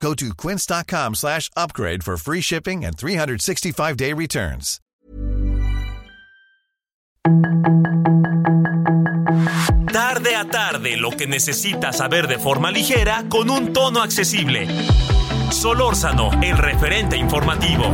[0.00, 4.80] Go to quince.com slash upgrade for free shipping and 365-day returns.
[9.92, 14.68] Tarde a tarde, lo que necesitas saber de forma ligera con un tono accesible.
[15.50, 17.90] Solórzano, el referente informativo.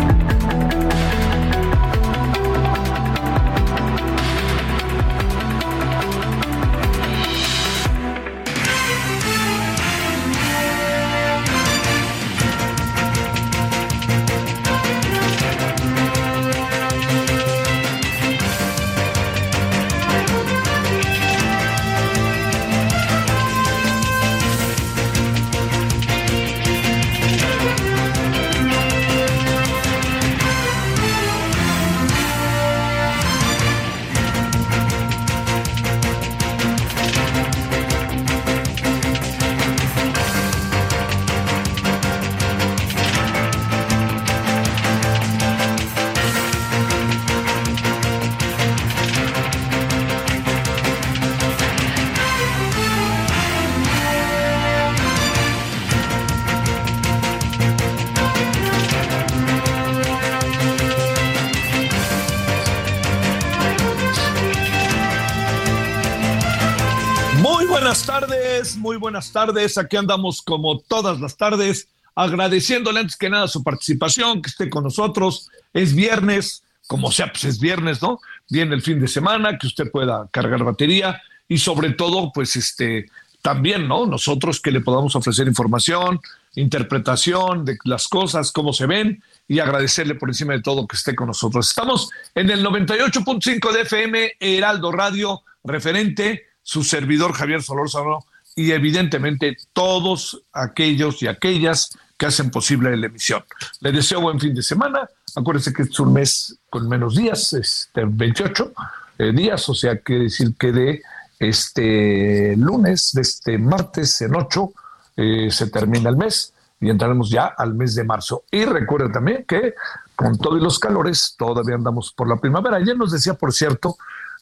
[68.77, 69.79] Muy buenas tardes.
[69.79, 74.85] Aquí andamos como todas las tardes, agradeciéndole antes que nada su participación, que esté con
[74.85, 75.51] nosotros.
[75.73, 78.21] Es viernes, como sea, pues es viernes, ¿no?
[78.49, 83.07] Viene el fin de semana, que usted pueda cargar batería y sobre todo, pues este,
[83.43, 84.07] también, ¿no?
[84.07, 86.21] Nosotros que le podamos ofrecer información,
[86.55, 91.15] interpretación de las cosas, cómo se ven y agradecerle por encima de todo que esté
[91.15, 91.69] con nosotros.
[91.69, 98.25] Estamos en el 98.5 de FM, Heraldo Radio, referente su servidor Javier Solórzano
[98.55, 103.43] y evidentemente todos aquellos y aquellas que hacen posible la emisión.
[103.81, 105.09] Le deseo buen fin de semana.
[105.35, 108.73] Acuérdense que es un mes con menos días, este, 28
[109.19, 111.03] eh, días, o sea, quiere decir que de
[111.39, 114.73] este lunes, de este martes en 8,
[115.17, 118.45] eh, se termina el mes y entraremos ya al mes de marzo.
[118.51, 119.75] Y recuerden también que
[120.15, 122.77] con todos los calores todavía andamos por la primavera.
[122.77, 123.97] Ayer nos decía, por cierto,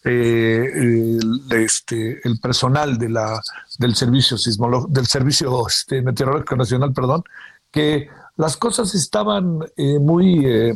[0.05, 3.41] eh, el, este, el personal de la,
[3.79, 4.37] del servicio
[4.89, 7.23] del servicio este, meteorológico nacional, perdón,
[7.71, 10.75] que las cosas estaban eh, muy, eh,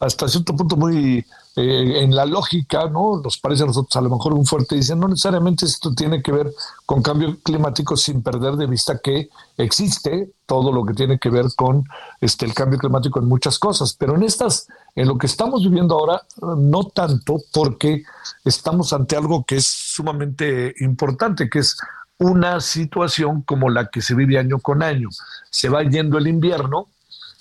[0.00, 1.24] hasta cierto punto muy
[1.56, 3.20] eh, en la lógica, ¿no?
[3.22, 6.32] Nos parece a nosotros a lo mejor un fuerte, dicen, no necesariamente esto tiene que
[6.32, 6.52] ver
[6.84, 11.46] con cambio climático sin perder de vista que existe todo lo que tiene que ver
[11.54, 11.84] con
[12.20, 14.66] este, el cambio climático en muchas cosas, pero en estas,
[14.96, 16.22] en lo que estamos viviendo ahora,
[16.56, 18.02] no tanto porque
[18.44, 21.76] estamos ante algo que es sumamente importante, que es
[22.18, 25.08] una situación como la que se vive año con año.
[25.50, 26.88] Se va yendo el invierno,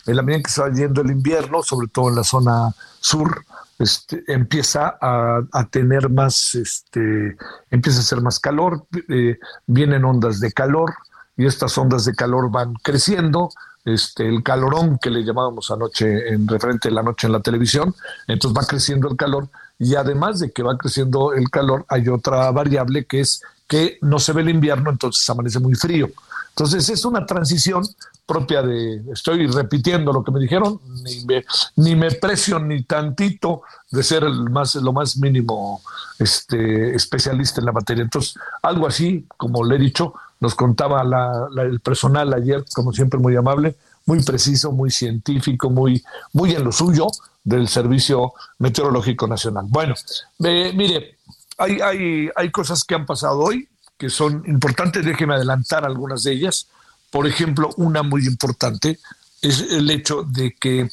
[0.06, 3.44] en la medida que se va yendo el invierno, sobre todo en la zona sur,
[3.83, 7.35] este, empieza a, tener más, este,
[7.69, 10.94] empieza a ser más calor, eh, vienen ondas de calor
[11.35, 13.49] y estas ondas de calor van creciendo,
[13.83, 17.93] este, el calorón que le llamábamos anoche en referente a la noche en la televisión,
[18.27, 22.49] entonces va creciendo el calor y además de que va creciendo el calor hay otra
[22.51, 26.09] variable que es que no se ve el invierno, entonces amanece muy frío.
[26.49, 27.83] Entonces es una transición
[28.25, 31.45] propia de, estoy repitiendo lo que me dijeron, ni me,
[31.75, 35.81] ni me precio ni tantito de ser el más, lo más mínimo
[36.19, 38.03] este, especialista en la materia.
[38.03, 42.94] Entonces, algo así, como le he dicho, nos contaba la, la, el personal ayer, como
[42.94, 43.75] siempre muy amable,
[44.06, 46.03] muy preciso, muy científico, muy,
[46.34, 47.07] muy en lo suyo
[47.44, 49.66] del Servicio Meteorológico Nacional.
[49.69, 49.96] Bueno,
[50.43, 51.17] eh, mire,
[51.58, 53.67] hay, hay, hay cosas que han pasado hoy
[53.97, 56.67] que son importantes, déjeme adelantar algunas de ellas.
[57.13, 58.97] Por ejemplo, una muy importante
[59.39, 60.89] es el hecho de que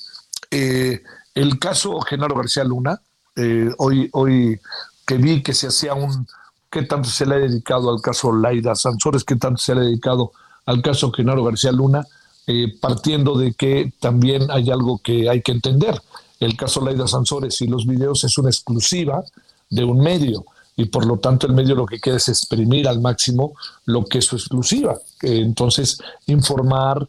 [0.51, 1.03] eh,
[1.35, 3.01] el caso Genaro García Luna,
[3.37, 4.61] eh, hoy, hoy
[5.07, 6.29] que vi que se hacía un,
[6.71, 9.85] qué tanto se le ha dedicado al caso Laida Sansores, qué tanto se le ha
[9.85, 10.33] dedicado
[10.67, 12.07] al caso Genaro García Luna,
[12.47, 16.03] eh, partiendo de que también hay algo que hay que entender.
[16.39, 19.25] El caso Laida Sansores y los videos es una exclusiva
[19.71, 20.45] de un medio
[20.81, 23.55] y por lo tanto el medio lo que quiere es exprimir al máximo
[23.85, 24.97] lo que es su exclusiva.
[25.21, 27.07] Entonces, informar,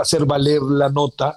[0.00, 1.36] hacer valer la nota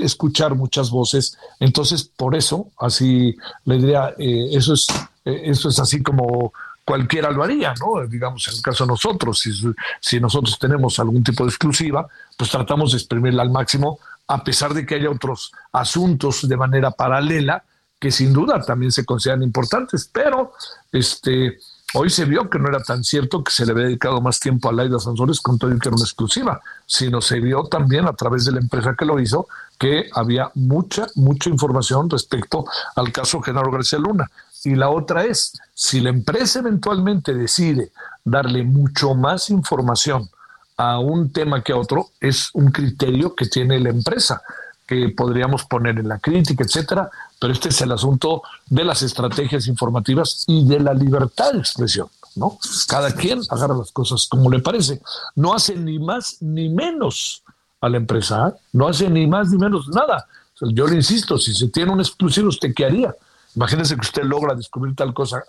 [0.00, 1.38] escuchar muchas voces.
[1.60, 4.88] Entonces, por eso, así le diría, eh, eso, es,
[5.24, 6.52] eh, eso es así como
[6.84, 8.04] cualquiera lo haría, ¿no?
[8.08, 9.52] Digamos, en el caso de nosotros, si,
[10.00, 14.74] si nosotros tenemos algún tipo de exclusiva, pues tratamos de exprimirla al máximo, a pesar
[14.74, 17.62] de que haya otros asuntos de manera paralela
[18.00, 20.54] que sin duda también se consideran importantes, pero
[20.90, 21.58] este,
[21.94, 24.68] hoy se vio que no era tan cierto que se le había dedicado más tiempo
[24.68, 28.14] a Laida Sansores con todo y que era una exclusiva, sino se vio también a
[28.14, 29.46] través de la empresa que lo hizo
[29.78, 32.64] que había mucha, mucha información respecto
[32.96, 34.30] al caso Genaro García Luna.
[34.64, 37.90] Y la otra es, si la empresa eventualmente decide
[38.24, 40.28] darle mucho más información
[40.76, 44.42] a un tema que a otro, es un criterio que tiene la empresa
[44.90, 47.08] que podríamos poner en la crítica, etcétera,
[47.38, 52.08] pero este es el asunto de las estrategias informativas y de la libertad de expresión,
[52.34, 52.58] ¿no?
[52.88, 55.00] Cada quien agarra las cosas como le parece.
[55.36, 57.44] No hace ni más ni menos
[57.80, 58.60] a la empresa, ¿eh?
[58.72, 60.26] no hace ni más ni menos nada.
[60.60, 63.14] Yo le insisto, si se tiene un exclusivo, ¿usted qué haría?
[63.54, 65.44] Imagínese que usted logra descubrir tal cosa,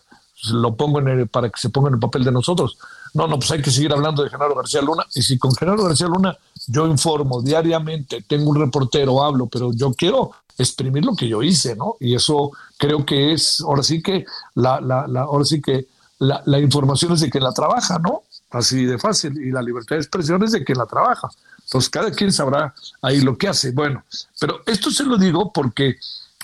[0.51, 2.77] lo pongo en para que se ponga en el papel de nosotros.
[3.13, 5.05] No, no, pues hay que seguir hablando de Genaro García Luna.
[5.13, 6.37] Y si con Genaro García Luna
[6.67, 11.75] yo informo diariamente, tengo un reportero, hablo, pero yo quiero exprimir lo que yo hice,
[11.75, 11.95] ¿no?
[11.99, 14.25] Y eso creo que es, ahora sí que
[14.55, 15.87] la, la, la ahora sí que
[16.19, 18.23] la, información es de quien la trabaja, ¿no?
[18.51, 19.41] Así de fácil.
[19.41, 21.29] Y la libertad de expresión es de quien la trabaja.
[21.63, 23.71] Entonces, cada quien sabrá ahí lo que hace.
[23.71, 24.03] Bueno,
[24.39, 25.97] pero esto se lo digo porque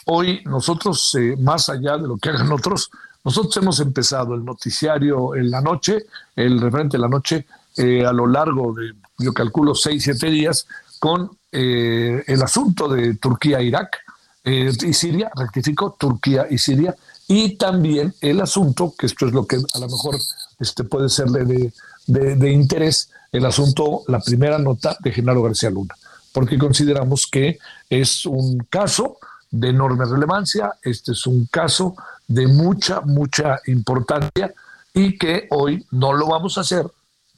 [0.10, 2.90] Hoy nosotros, eh, más allá de lo que hagan otros,
[3.28, 7.46] nosotros hemos empezado el noticiario en la noche, el referente de la noche,
[7.76, 10.66] eh, a lo largo de, yo calculo, seis, siete días,
[10.98, 13.98] con eh, el asunto de Turquía-Irak
[14.46, 16.96] y Siria, rectifico, Turquía y Siria,
[17.28, 20.16] y también el asunto, que esto es lo que a lo mejor
[20.58, 21.74] este, puede serle de,
[22.06, 25.96] de, de interés, el asunto, la primera nota de Genaro García Luna,
[26.32, 27.60] porque consideramos que
[27.90, 29.18] es un caso
[29.52, 30.72] de enorme relevancia.
[30.82, 31.96] Este es un caso
[32.28, 34.54] de mucha, mucha importancia
[34.94, 36.86] y que hoy no lo vamos a hacer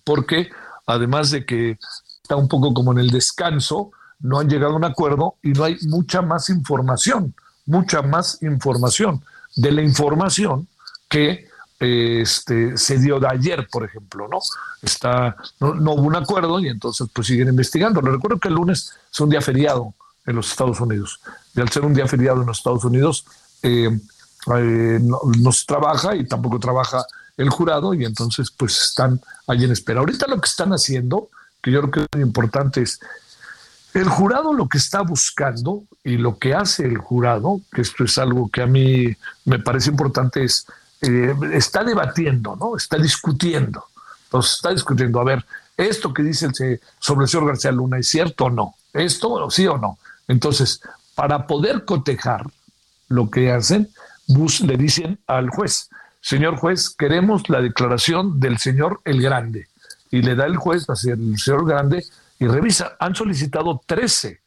[0.04, 0.50] porque
[0.86, 1.78] además de que
[2.22, 5.64] está un poco como en el descanso, no han llegado a un acuerdo y no
[5.64, 9.24] hay mucha más información, mucha más información
[9.56, 10.68] de la información
[11.08, 11.48] que
[11.80, 14.40] este, se dio de ayer, por ejemplo, ¿no?
[14.82, 18.02] Está, no, hubo un acuerdo y entonces pues siguen investigando.
[18.02, 19.94] Le recuerdo que el lunes es un día feriado
[20.26, 21.20] en los Estados Unidos.
[21.56, 23.26] Y al ser un día feriado en los Estados Unidos,
[23.64, 23.98] eh,
[24.56, 27.06] eh, no, se trabaja y tampoco trabaja
[27.38, 30.00] el jurado y entonces pues están allí en espera.
[30.00, 31.30] Ahorita lo que están haciendo,
[31.62, 33.00] que yo creo que es muy importante, es
[33.94, 38.18] el jurado lo que está buscando y lo que hace el jurado, que esto es
[38.18, 39.16] algo que a mí
[39.46, 40.66] me parece importante, es
[41.02, 42.76] eh, está debatiendo, ¿no?
[42.76, 43.86] Está discutiendo.
[44.26, 45.46] Entonces está discutiendo, a ver,
[45.78, 48.76] esto que dice el, sobre el señor García Luna, ¿es cierto o no?
[48.94, 49.98] ¿Esto sí o no?
[50.28, 50.82] Entonces,
[51.16, 52.46] para poder cotejar
[53.08, 53.90] lo que hacen,
[54.30, 55.90] bus, le dicen al juez,
[56.22, 59.68] señor juez, queremos la declaración del señor el Grande.
[60.12, 62.04] Y le da el juez hacia el señor Grande
[62.40, 62.96] y revisa.
[63.00, 64.40] Han solicitado 13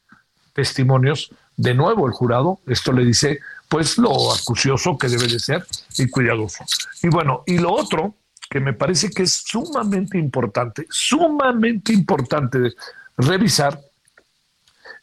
[0.55, 1.31] testimonios.
[1.57, 5.67] De nuevo el jurado, esto le dice, pues lo acucioso que debe de ser
[5.99, 6.65] y cuidadoso.
[7.03, 8.15] Y bueno, y lo otro
[8.49, 12.75] que me parece que es sumamente importante, sumamente importante de
[13.17, 13.81] revisar,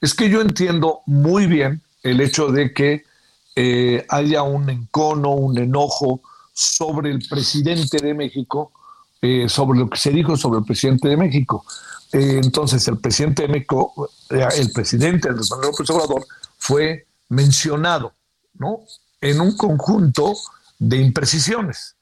[0.01, 3.03] es que yo entiendo muy bien el hecho de que
[3.55, 6.21] eh, haya un encono, un enojo
[6.53, 8.71] sobre el presidente de México,
[9.21, 11.65] eh, sobre lo que se dijo sobre el presidente de México.
[12.11, 16.25] Eh, entonces, el presidente de México, el presidente Andrés Manuel López Obrador,
[16.57, 18.13] fue mencionado
[18.53, 18.79] ¿no?
[19.21, 20.35] en un conjunto
[20.77, 21.95] de imprecisiones.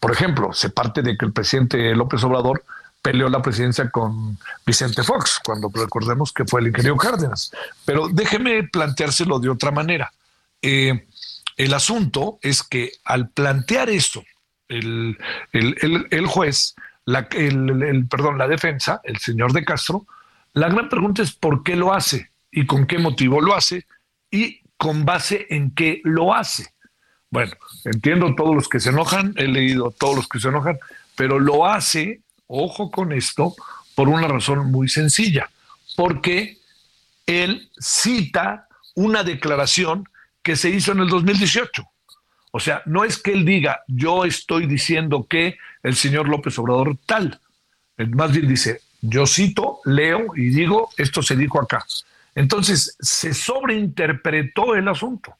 [0.00, 2.64] por ejemplo, se parte de que el presidente López Obrador
[3.10, 7.50] peleó la presidencia con Vicente Fox, cuando recordemos que fue el ingeniero Cárdenas.
[7.86, 10.12] Pero déjeme planteárselo de otra manera.
[10.60, 11.06] Eh,
[11.56, 14.22] el asunto es que al plantear eso,
[14.68, 15.16] el,
[16.26, 16.74] juez,
[17.06, 20.04] la, el, perdón, la defensa, el señor de Castro,
[20.52, 23.86] la gran pregunta es por qué lo hace y con qué motivo lo hace
[24.30, 26.74] y con base en qué lo hace.
[27.30, 27.52] Bueno,
[27.86, 30.78] entiendo todos los que se enojan, he leído todos los que se enojan,
[31.16, 33.54] pero lo hace ojo con esto,
[33.94, 35.48] por una razón muy sencilla,
[35.96, 36.58] porque
[37.26, 40.08] él cita una declaración
[40.42, 41.84] que se hizo en el 2018.
[42.50, 46.96] O sea, no es que él diga, yo estoy diciendo que el señor López Obrador
[47.06, 47.40] tal.
[47.96, 51.84] Más bien dice, yo cito, leo y digo, esto se dijo acá.
[52.34, 55.36] Entonces, se sobreinterpretó el asunto.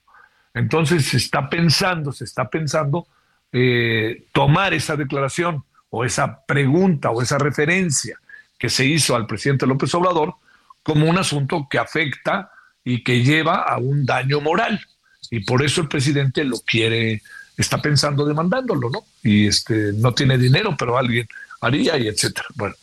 [0.53, 3.07] Entonces, se está pensando, se está pensando
[3.53, 8.19] eh, tomar esa declaración o esa pregunta o esa referencia
[8.59, 10.35] que se hizo al presidente López Obrador
[10.83, 12.51] como un asunto que afecta
[12.85, 14.81] y que lleva a un daño moral.
[15.31, 17.23] Y por eso el presidente lo quiere,
[17.57, 19.05] está pensando demandándolo, ¿no?
[19.23, 21.29] Y este no tiene dinero, pero alguien
[21.61, 22.47] haría y etcétera.
[22.55, 22.75] Bueno,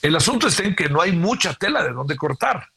[0.00, 2.68] el asunto está en que no hay mucha tela de dónde cortar,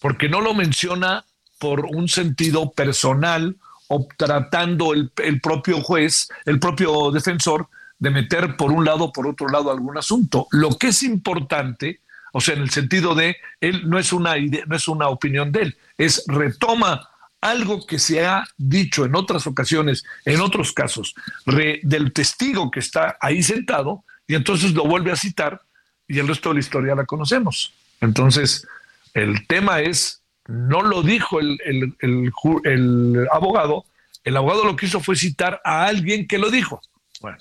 [0.00, 1.24] porque no lo menciona
[1.58, 3.56] por un sentido personal
[3.88, 7.68] o tratando el, el propio juez, el propio defensor,
[8.00, 10.48] de meter por un lado o por otro lado algún asunto.
[10.50, 12.00] Lo que es importante
[12.32, 15.50] o sea, en el sentido de él no es una idea, no es una opinión
[15.52, 17.08] de él, es retoma
[17.40, 21.14] algo que se ha dicho en otras ocasiones, en otros casos,
[21.46, 25.62] del testigo que está ahí sentado, y entonces lo vuelve a citar,
[26.06, 27.72] y el resto de la historia la conocemos.
[28.00, 28.66] Entonces,
[29.14, 31.58] el tema es, no lo dijo el,
[32.00, 33.86] el abogado,
[34.22, 36.82] el abogado lo que hizo fue citar a alguien que lo dijo.
[37.20, 37.38] Bueno,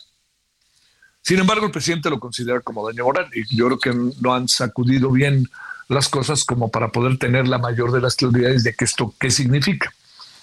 [1.21, 4.47] sin embargo, el presidente lo considera como daño moral y yo creo que no han
[4.47, 5.47] sacudido bien
[5.87, 9.29] las cosas como para poder tener la mayor de las claridades de que esto qué
[9.31, 9.91] significa.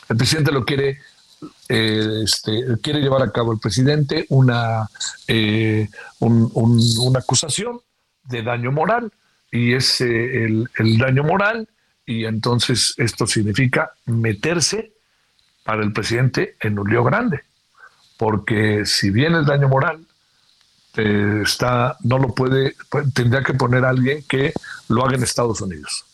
[0.09, 1.01] El presidente lo quiere,
[1.69, 4.89] eh, este, quiere llevar a cabo el presidente una,
[5.27, 5.89] eh,
[6.21, 7.81] una acusación
[8.25, 9.13] de daño moral
[9.51, 11.69] y es eh, el, el daño moral
[12.05, 14.93] y entonces esto significa meterse
[15.65, 17.41] para el presidente en un lío grande,
[18.17, 20.07] porque si bien el daño moral
[20.97, 22.75] este, está, no lo puede,
[23.15, 24.55] tendría que poner a alguien que
[24.89, 26.05] lo haga en Estados Unidos.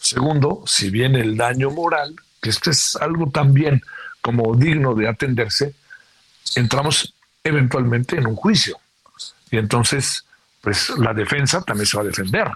[0.00, 3.82] Segundo, si bien el daño moral, que esto es algo también
[4.22, 5.74] como digno de atenderse,
[6.54, 8.78] entramos eventualmente en un juicio.
[9.50, 10.24] Y entonces,
[10.62, 12.48] pues la defensa también se va a defender.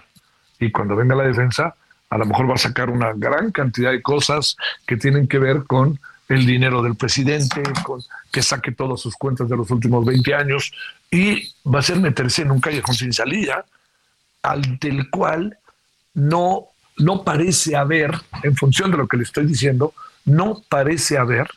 [0.59, 1.75] Y cuando venga la defensa,
[2.09, 5.63] a lo mejor va a sacar una gran cantidad de cosas que tienen que ver
[5.65, 5.99] con
[6.33, 7.61] el dinero del presidente,
[8.31, 10.71] que saque todas sus cuentas de los últimos 20 años
[11.09, 13.65] y va a ser meterse en un callejón sin salida,
[14.41, 15.57] ante el cual
[16.13, 19.93] no, no parece haber, en función de lo que le estoy diciendo,
[20.25, 21.49] no parece haber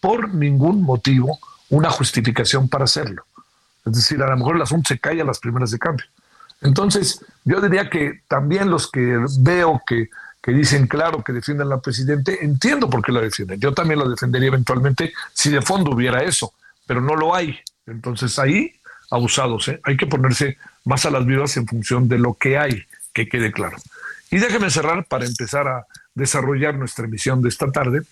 [0.00, 1.38] por ningún motivo
[1.70, 3.24] una justificación para hacerlo.
[3.86, 6.06] Es decir, a lo mejor el asunto se cae a las primeras de cambio.
[6.60, 10.08] Entonces, yo diría que también los que veo que
[10.42, 13.60] que dicen claro que defienden al presidente, entiendo por qué lo defienden.
[13.60, 16.52] Yo también lo defendería eventualmente si de fondo hubiera eso,
[16.84, 17.60] pero no lo hay.
[17.86, 18.74] Entonces ahí,
[19.10, 19.80] abusados, ¿eh?
[19.84, 23.52] hay que ponerse más a las vivas en función de lo que hay, que quede
[23.52, 23.76] claro.
[24.32, 28.02] Y déjeme cerrar para empezar a desarrollar nuestra emisión de esta tarde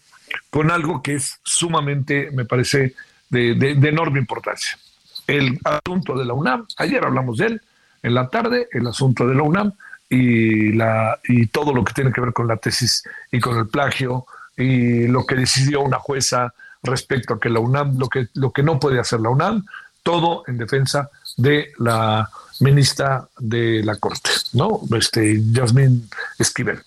[0.51, 2.95] con algo que es sumamente, me parece,
[3.29, 4.79] de, de enorme importancia.
[5.27, 7.63] El asunto de la UNAM, ayer hablamos de él,
[8.03, 9.73] en la tarde, el asunto de la UNAM,
[10.11, 13.69] y, la, y todo lo que tiene que ver con la tesis y con el
[13.69, 14.27] plagio
[14.57, 16.53] y lo que decidió una jueza
[16.83, 19.65] respecto a que la UNAM, lo que, lo que no puede hacer la UNAM,
[20.03, 24.81] todo en defensa de la ministra de la Corte, ¿no?
[24.97, 26.81] Este, Yasmín Esquivel.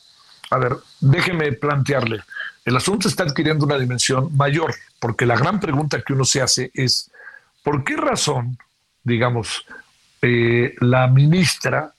[0.51, 2.21] A ver, déjeme plantearle,
[2.65, 6.71] el asunto está adquiriendo una dimensión mayor, porque la gran pregunta que uno se hace
[6.73, 7.11] es,
[7.63, 8.57] ¿por qué razón,
[9.03, 9.65] digamos,
[10.21, 11.93] eh, la ministra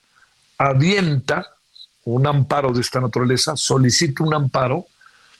[0.57, 1.55] avienta
[2.05, 4.85] un amparo de esta naturaleza, solicita un amparo,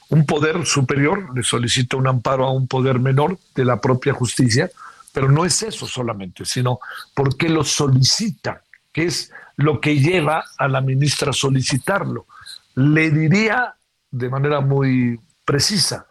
[0.08, 4.70] un poder superior le solicita un amparo a un poder menor de la propia justicia,
[5.12, 6.80] pero no es eso solamente, sino
[7.14, 12.26] porque lo solicita, que es lo que lleva a la ministra a solicitarlo.
[12.74, 13.74] Le diría
[14.10, 16.06] de manera muy precisa,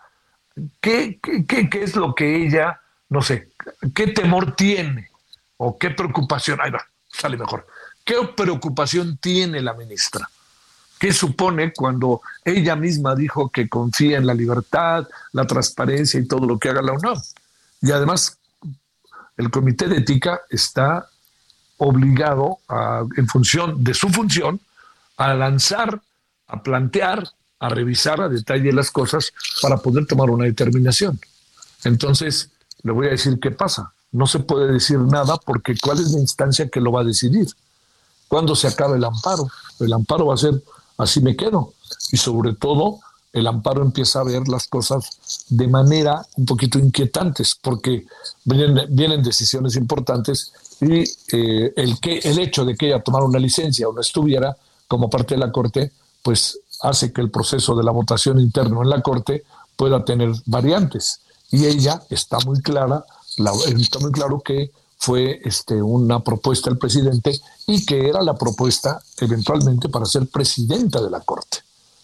[0.82, 3.50] ¿qué, qué, qué es lo que ella, no sé,
[3.94, 5.10] qué temor tiene
[5.58, 6.60] o qué preocupación?
[6.62, 7.68] Ahí va, sale mejor
[8.06, 10.30] ¿Qué preocupación tiene la ministra?
[11.00, 16.46] ¿Qué supone cuando ella misma dijo que confía en la libertad, la transparencia y todo
[16.46, 17.20] lo que haga la UNAM?
[17.82, 18.38] Y además,
[19.38, 21.10] el comité de ética está
[21.78, 22.60] obligado,
[23.18, 24.62] en función de su función,
[25.18, 26.00] a lanzar,
[26.48, 27.28] a plantear,
[27.60, 31.20] a revisar a detalle las cosas para poder tomar una determinación.
[31.84, 32.52] Entonces,
[32.84, 33.92] le voy a decir qué pasa.
[34.12, 37.48] No se puede decir nada porque ¿cuál es la instancia que lo va a decidir?
[38.28, 39.48] Cuando se acaba el amparo.
[39.80, 40.62] El amparo va a ser
[40.98, 41.74] así me quedo.
[42.12, 43.00] Y sobre todo,
[43.34, 48.06] el amparo empieza a ver las cosas de manera un poquito inquietantes, porque
[48.44, 51.04] vienen, vienen decisiones importantes y
[51.36, 54.56] eh, el, que, el hecho de que ella tomara una licencia o no estuviera
[54.88, 55.92] como parte de la Corte,
[56.22, 59.44] pues hace que el proceso de la votación interno en la Corte
[59.76, 61.20] pueda tener variantes.
[61.52, 63.06] Y ella está muy clara,
[63.78, 69.02] está muy claro que fue este, una propuesta del presidente y que era la propuesta
[69.20, 71.60] eventualmente para ser presidenta de la Corte,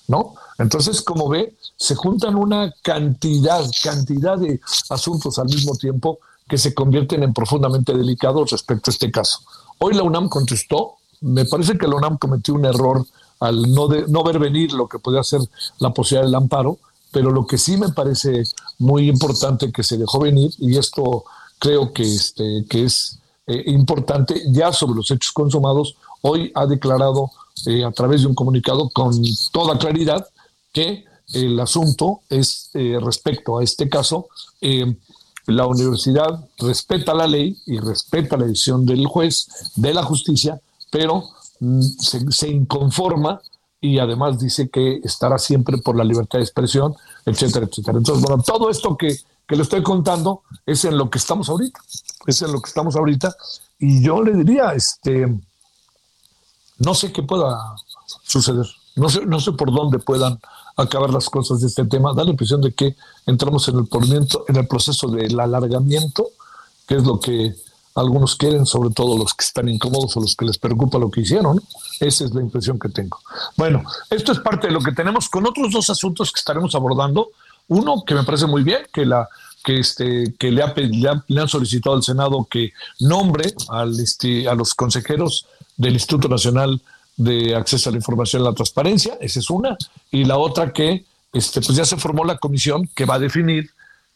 [0.08, 0.36] ¿no?
[0.58, 6.74] Entonces, como ve, se juntan una cantidad, cantidad de asuntos al mismo tiempo que se
[6.74, 9.40] convierten en profundamente delicados respecto a este caso.
[9.80, 13.06] Hoy la UNAM contestó, me parece que la UNAM cometió un error
[13.40, 15.42] al no, de, no ver venir lo que podía ser
[15.80, 16.78] la posibilidad del amparo,
[17.12, 18.44] pero lo que sí me parece
[18.80, 21.24] muy importante que se dejó venir, y esto
[21.62, 27.30] creo que, este, que es eh, importante, ya sobre los hechos consumados, hoy ha declarado
[27.68, 30.25] eh, a través de un comunicado con toda claridad
[30.74, 34.27] que el asunto es eh, respecto a este caso,
[35.46, 41.30] la universidad respeta la ley y respeta la decisión del juez, de la justicia, pero
[41.60, 43.39] mm, se, se, inconforma
[43.80, 47.98] y además dice que estará siempre por la libertad de expresión, etcétera, etcétera.
[47.98, 49.18] Entonces, bueno, todo esto que,
[49.48, 51.80] que le estoy contando es en lo que estamos ahorita,
[52.26, 53.36] es en lo que estamos ahorita,
[53.80, 55.28] y yo le diría, este,
[56.78, 57.76] no sé qué pueda
[58.24, 60.40] suceder, no sé, no sé por dónde puedan
[60.76, 62.14] acabar las cosas de este tema.
[62.14, 62.96] Da la impresión de que
[63.26, 63.88] entramos en el,
[64.48, 66.28] en el proceso del alargamiento,
[66.88, 67.56] que es lo que
[67.96, 71.22] algunos quieren, sobre todo los que están incómodos o los que les preocupa lo que
[71.22, 71.62] hicieron.
[72.00, 73.20] Esa es la impresión que tengo.
[73.58, 77.30] Bueno, esto es parte de lo que tenemos con otros dos asuntos que estaremos abordando.
[77.72, 79.30] Uno que me parece muy bien, que la
[79.63, 84.56] que este que le, ha, le, han solicitado al Senado que nombre al este, a
[84.56, 85.46] los consejeros
[85.78, 86.82] del Instituto Nacional
[87.16, 89.78] de Acceso a la Información y la Transparencia, esa es una,
[90.12, 93.70] y la otra que este, pues ya se formó la comisión que va a definir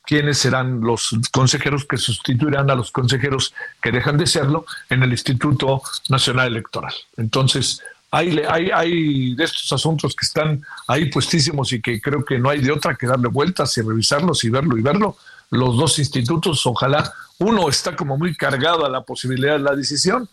[0.05, 5.11] quiénes serán los consejeros que sustituirán a los consejeros que dejan de serlo en el
[5.11, 6.93] Instituto Nacional Electoral.
[7.15, 7.81] Entonces,
[8.11, 12.49] hay, hay, hay de estos asuntos que están ahí puestísimos y que creo que no
[12.49, 15.17] hay de otra que darle vueltas y revisarlos y verlo y verlo.
[15.49, 20.29] Los dos institutos, ojalá uno está como muy cargado a la posibilidad de la decisión,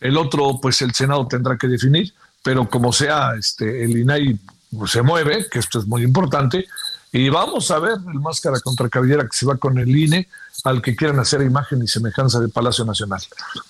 [0.00, 4.38] el otro, pues el Senado tendrá que definir, pero como sea, este, el INAI
[4.86, 6.66] se mueve, que esto es muy importante,
[7.12, 10.28] y vamos a ver el máscara contra cabellera que se va con el INE
[10.64, 13.20] al que quieran hacer imagen y semejanza del Palacio Nacional.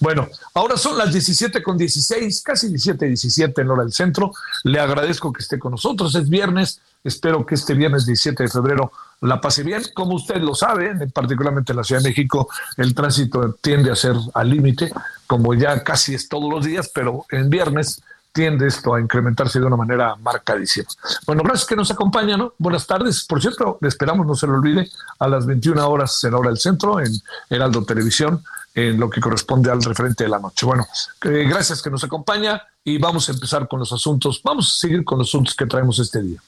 [0.01, 4.33] Bueno, ahora son las 17 con 16, casi 17, 17 en hora del centro.
[4.65, 6.15] Le agradezco que esté con nosotros.
[6.15, 6.81] Es viernes.
[7.05, 9.83] Espero que este viernes 17 de febrero la pase bien.
[9.95, 14.17] Como usted lo sabe, particularmente en la Ciudad de México, el tránsito tiende a ser
[14.35, 14.91] al límite,
[15.27, 18.03] como ya casi es todos los días, pero en viernes
[18.37, 20.87] tiende esto a incrementarse de una manera marcadísima.
[21.27, 22.53] Bueno, gracias que nos acompañan, ¿no?
[22.59, 23.25] Buenas tardes.
[23.25, 26.59] Por cierto, le esperamos, no se lo olvide, a las 21 horas en Hora del
[26.59, 27.11] Centro, en
[27.49, 28.45] Heraldo Televisión,
[28.75, 30.67] en lo que corresponde al referente de la noche.
[30.67, 30.87] Bueno,
[31.25, 34.43] eh, gracias que nos acompaña y vamos a empezar con los asuntos.
[34.45, 36.43] Vamos a seguir con los asuntos que traemos este día.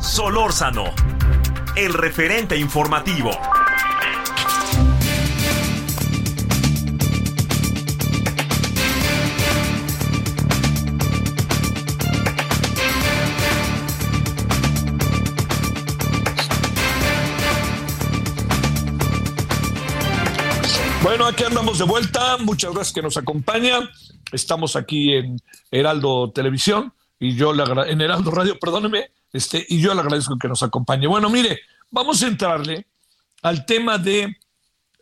[0.00, 0.84] Solórzano,
[1.76, 3.32] el referente informativo.
[21.02, 22.38] Bueno, aquí andamos de vuelta.
[22.38, 23.88] Muchas gracias que nos acompaña.
[24.32, 30.00] Estamos aquí en Heraldo Televisión y yo en Heraldo Radio, perdóneme, este, y yo le
[30.00, 31.06] agradezco que nos acompañe.
[31.06, 32.86] Bueno, mire, vamos a entrarle
[33.42, 34.36] al tema de,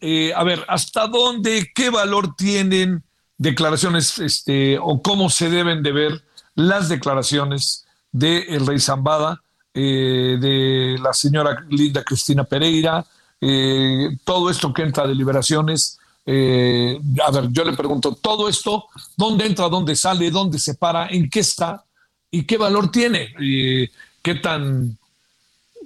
[0.00, 3.02] eh, a ver, hasta dónde, qué valor tienen
[3.38, 9.42] declaraciones, este, o cómo se deben de ver las declaraciones de el rey Zambada,
[9.74, 13.04] eh, de la señora Linda Cristina Pereira,
[13.40, 15.98] eh, todo esto que entra de liberaciones.
[16.24, 21.06] Eh, a ver, yo le pregunto, todo esto, ¿dónde entra, dónde sale, dónde se para,
[21.08, 21.84] en qué está
[22.30, 23.34] y qué valor tiene?
[23.40, 23.88] y
[24.22, 24.98] ¿Qué tan...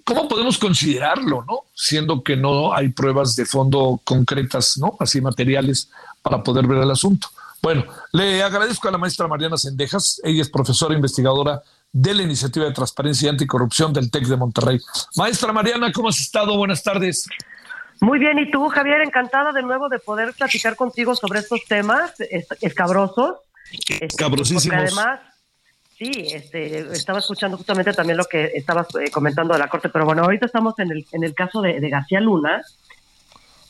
[0.03, 1.65] ¿Cómo podemos considerarlo, no?
[1.75, 4.97] Siendo que no hay pruebas de fondo concretas, ¿no?
[4.99, 5.91] Así materiales
[6.23, 7.29] para poder ver el asunto.
[7.63, 10.21] Bueno, le agradezco a la maestra Mariana Sendejas.
[10.25, 14.79] Ella es profesora investigadora de la Iniciativa de Transparencia y Anticorrupción del TEC de Monterrey.
[15.17, 16.57] Maestra Mariana, ¿cómo has estado?
[16.57, 17.29] Buenas tardes.
[18.01, 22.15] Muy bien, y tú, Javier, encantada de nuevo de poder platicar contigo sobre estos temas
[22.61, 23.37] escabrosos.
[23.89, 24.65] Escabrosísimos.
[24.65, 25.21] Porque además,
[25.99, 30.07] sí, este, estaba escuchando justamente también lo que estabas eh, comentando de la Corte, pero
[30.07, 32.63] bueno, ahorita estamos en el, en el caso de, García Luna.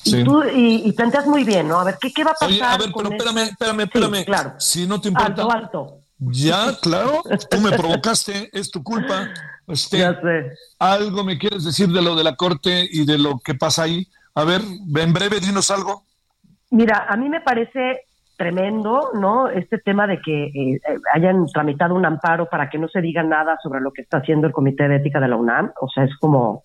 [0.04, 1.80] Y tú y, planteas muy bien, ¿no?
[1.80, 2.48] A ver, ¿qué, qué va a pasar?
[2.48, 4.24] Oye, a ver, pero espérame, espérame, espérame.
[4.24, 4.54] claro.
[4.58, 5.42] Si no te importa.
[5.42, 5.99] Alto, alto.
[6.20, 9.28] Ya, claro, tú me provocaste, es tu culpa.
[9.66, 10.52] Este, ya sé.
[10.78, 14.06] ¿Algo me quieres decir de lo de la corte y de lo que pasa ahí?
[14.34, 16.02] A ver, en breve, dinos algo.
[16.70, 18.02] Mira, a mí me parece
[18.36, 19.48] tremendo, ¿no?
[19.48, 20.80] Este tema de que eh,
[21.14, 24.46] hayan tramitado un amparo para que no se diga nada sobre lo que está haciendo
[24.46, 25.72] el Comité de Ética de la UNAM.
[25.80, 26.64] O sea, es como,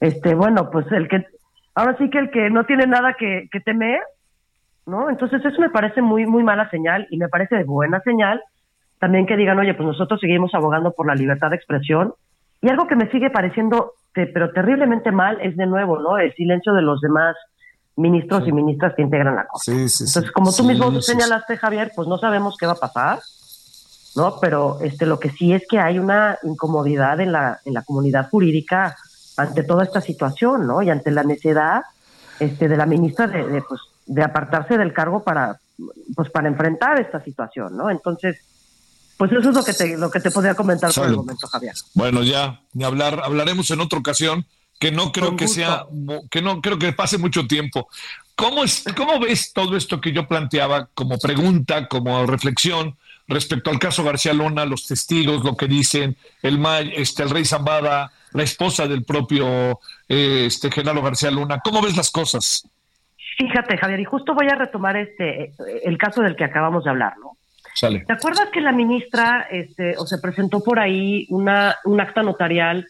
[0.00, 1.26] este, bueno, pues el que,
[1.74, 4.00] ahora sí que el que no tiene nada que, que temer,
[4.84, 5.08] ¿no?
[5.08, 8.42] Entonces eso me parece muy, muy mala señal y me parece de buena señal
[8.98, 12.14] también que digan, oye, pues nosotros seguimos abogando por la libertad de expresión.
[12.62, 16.18] Y algo que me sigue pareciendo, pero terriblemente mal, es de nuevo, ¿no?
[16.18, 17.36] El silencio de los demás
[17.96, 19.70] ministros y ministras que integran la Corte.
[19.70, 23.18] Entonces, como tú mismo señalaste, Javier, pues no sabemos qué va a pasar.
[24.16, 24.38] ¿no?
[24.40, 28.28] Pero este, lo que sí es que hay una incomodidad en la, en la comunidad
[28.30, 28.96] jurídica
[29.36, 30.82] ante toda esta situación, ¿no?
[30.82, 31.82] Y ante la necesidad
[32.38, 35.58] este, de la ministra de, de, pues, de apartarse del cargo para,
[36.14, 37.90] pues, para enfrentar esta situación, ¿no?
[37.90, 38.38] Entonces,
[39.16, 41.74] pues eso es lo que te, lo que te podría comentar por el momento, Javier.
[41.94, 44.46] Bueno, ya, ni hablar, hablaremos en otra ocasión,
[44.78, 45.86] que no creo que sea,
[46.30, 47.88] que no creo que pase mucho tiempo.
[48.34, 52.96] ¿Cómo, es, ¿Cómo ves todo esto que yo planteaba como pregunta, como reflexión
[53.28, 56.60] respecto al caso García Luna, los testigos, lo que dicen, el,
[56.94, 61.60] este, el rey Zambada, la esposa del propio eh, este, Genaro García Luna?
[61.62, 62.68] ¿Cómo ves las cosas?
[63.38, 65.52] Fíjate, Javier, y justo voy a retomar este
[65.84, 67.33] el caso del que acabamos de hablar, ¿no?
[67.80, 72.86] ¿Te acuerdas que la ministra, este, o se presentó por ahí una, un acta notarial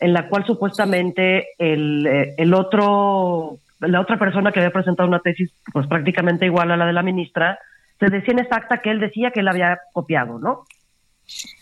[0.00, 5.20] en la cual supuestamente el, eh, el otro, la otra persona que había presentado una
[5.20, 7.58] tesis, pues prácticamente igual a la de la ministra,
[8.00, 10.64] se decía en esa acta que él decía que él había copiado, ¿no?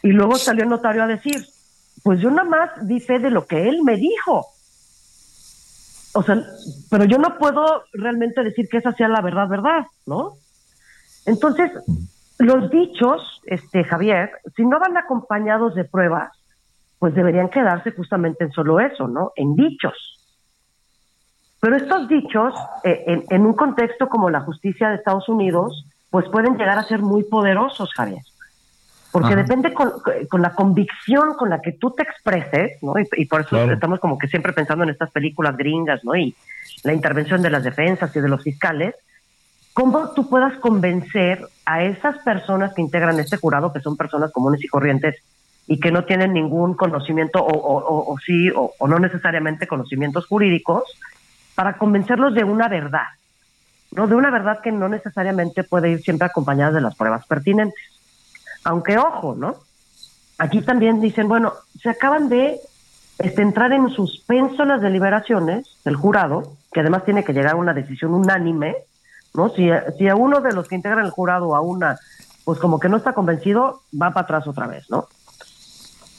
[0.03, 1.45] Y luego salió el notario a decir,
[2.03, 4.47] pues yo nada más di fe de lo que él me dijo.
[6.15, 6.43] O sea,
[6.89, 10.35] pero yo no puedo realmente decir que esa sea la verdad, verdad, ¿no?
[11.27, 11.71] Entonces,
[12.41, 16.31] los dichos, este Javier, si no van acompañados de pruebas,
[16.99, 19.33] pues deberían quedarse justamente en solo eso, ¿no?
[19.37, 19.95] En dichos.
[21.61, 26.29] Pero estos dichos, eh, en, en un contexto como la justicia de Estados Unidos, pues
[26.31, 28.23] pueden llegar a ser muy poderosos, Javier.
[29.13, 29.43] Porque Ajá.
[29.43, 29.93] depende con,
[30.29, 32.95] con la convicción con la que tú te expreses, ¿no?
[32.99, 33.73] Y, y por eso Claro.
[33.73, 36.15] estamos como que siempre pensando en estas películas gringas, ¿no?
[36.17, 36.35] Y
[36.85, 38.95] la intervención de las defensas y de los fiscales,
[39.81, 44.63] cómo tú puedas convencer a esas personas que integran este jurado, que son personas comunes
[44.63, 45.17] y corrientes
[45.67, 50.83] y que no tienen ningún conocimiento o, sí o, o no necesariamente conocimientos jurídicos,
[51.55, 53.07] para convencerlos de una verdad,
[53.93, 57.83] no de una verdad que no necesariamente puede ir siempre acompañada de las pruebas pertinentes.
[58.65, 59.55] Aunque ojo, ¿no?
[60.37, 62.61] Aquí también dicen, bueno, se acaban de
[63.19, 67.73] este, entrar en suspenso las deliberaciones del jurado, que además tiene que llegar a una
[67.73, 68.77] decisión unánime,
[69.35, 69.49] ¿no?
[69.51, 71.99] Si, si a uno de los que integran el jurado a una,
[72.45, 75.09] pues como que no está convencido, va para atrás otra vez, ¿no?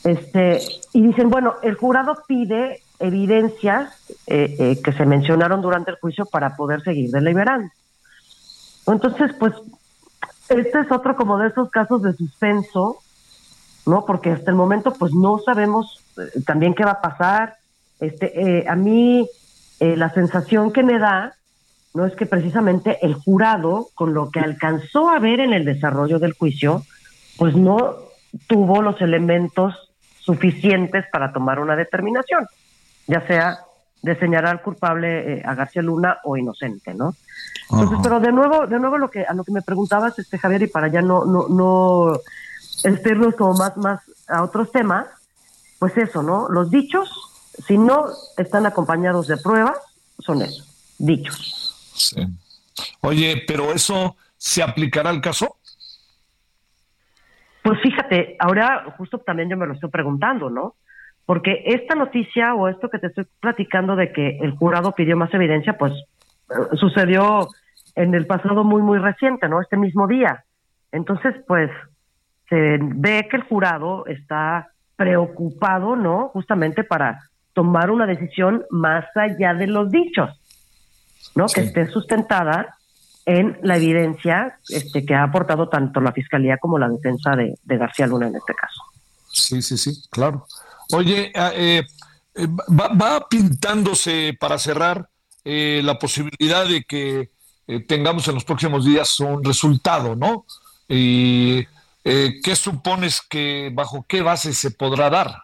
[0.04, 0.62] Este,
[0.94, 3.94] y dicen, bueno, el jurado pide evidencias
[4.28, 7.70] eh, eh, que se mencionaron durante el juicio para poder seguir deliberando.
[8.88, 9.54] Entonces, pues,
[10.50, 12.98] este es otro como de esos casos de suspenso,
[13.86, 14.06] ¿no?
[14.06, 17.58] Porque hasta el momento, pues, no sabemos eh, también qué va a pasar.
[18.00, 19.30] Este, a mí,
[19.80, 21.36] la sensación que me da,
[21.94, 26.20] no es que precisamente el jurado, con lo que alcanzó a ver en el desarrollo
[26.20, 26.84] del juicio,
[27.38, 27.96] pues no
[28.48, 29.76] tuvo los elementos
[30.20, 32.48] suficientes para tomar una determinación,
[33.08, 33.60] ya sea
[34.02, 37.14] de señalar al culpable eh, a García Luna o inocente, ¿no?
[37.72, 38.02] Entonces, Ajá.
[38.04, 40.68] pero de nuevo, de nuevo lo que a lo que me preguntabas, este Javier, y
[40.68, 42.14] para ya no, no, no
[42.84, 45.08] este, irnos como más, más a otros temas,
[45.78, 46.48] pues eso, ¿no?
[46.50, 47.10] Los dichos,
[47.68, 48.06] si no
[48.38, 49.78] están acompañados de pruebas,
[50.20, 50.64] son eso,
[50.98, 51.61] dichos.
[53.02, 55.58] Oye, pero eso se aplicará al caso.
[57.64, 60.76] Pues fíjate, ahora justo también yo me lo estoy preguntando, ¿no?
[61.26, 65.34] Porque esta noticia o esto que te estoy platicando de que el jurado pidió más
[65.34, 67.48] evidencia, pues eh, sucedió
[67.96, 69.62] en el pasado muy, muy reciente, ¿no?
[69.62, 70.44] Este mismo día.
[70.92, 71.70] Entonces, pues
[72.50, 76.30] se ve que el jurado está preocupado, ¿no?
[76.30, 77.20] Justamente para
[77.54, 80.41] tomar una decisión más allá de los dichos,
[81.36, 81.46] ¿no?
[81.48, 82.78] Que esté sustentada
[83.26, 87.78] en la evidencia este, que ha aportado tanto la fiscalía como la defensa de, de
[87.78, 88.82] García Luna en este caso.
[89.32, 90.46] Sí, sí, sí, claro.
[90.94, 91.84] Oye, ah, eh,
[92.36, 95.08] eh, va, va pintándose para cerrar
[95.46, 97.30] eh, la posibilidad de que
[97.88, 100.46] tengamos en los próximos días un resultado, ¿no?
[100.90, 101.66] Y
[102.04, 105.44] eh, ¿qué supones que bajo qué base se podrá dar?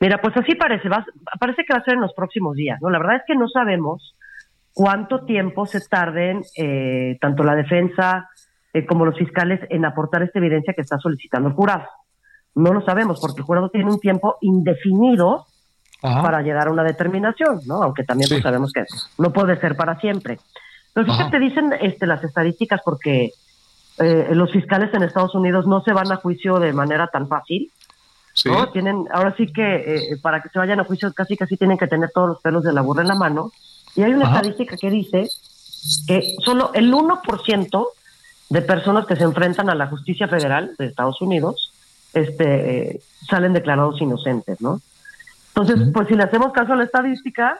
[0.00, 1.04] Mira, pues así parece, va-
[1.38, 2.90] parece que va a ser en los próximos días, ¿no?
[2.90, 4.16] La verdad es que no sabemos
[4.78, 8.28] cuánto tiempo se tarden eh, tanto la defensa
[8.72, 11.82] eh, como los fiscales en aportar esta evidencia que está solicitando el jurado.
[12.54, 15.46] No lo sabemos porque el jurado tiene un tiempo indefinido
[16.00, 16.22] Ajá.
[16.22, 17.82] para llegar a una determinación, ¿no?
[17.82, 18.84] Aunque también pues, sabemos que
[19.18, 20.38] no puede ser para siempre.
[20.94, 21.24] Pero Ajá.
[21.24, 23.32] fíjate, dicen este, las estadísticas porque
[23.98, 27.72] eh, los fiscales en Estados Unidos no se van a juicio de manera tan fácil.
[28.32, 28.48] Sí.
[28.48, 28.70] ¿no?
[28.70, 31.88] Tienen, ahora sí que eh, para que se vayan a juicio casi casi tienen que
[31.88, 33.50] tener todos los pelos de la burra en la mano.
[33.98, 34.36] Y hay una Ajá.
[34.36, 35.28] estadística que dice
[36.06, 37.86] que solo el 1%
[38.48, 41.72] de personas que se enfrentan a la justicia federal de Estados Unidos
[42.12, 44.80] este, eh, salen declarados inocentes, ¿no?
[45.48, 47.58] Entonces, pues si le hacemos caso a la estadística,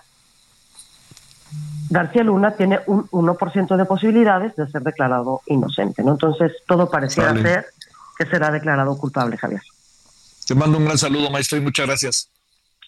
[1.90, 6.12] García Luna tiene un 1% de posibilidades de ser declarado inocente, ¿no?
[6.12, 7.42] Entonces, todo pareciera Vale.
[7.42, 7.66] ser
[8.16, 9.62] que será declarado culpable, Javier.
[10.46, 12.30] Te mando un gran saludo, maestro, y muchas gracias.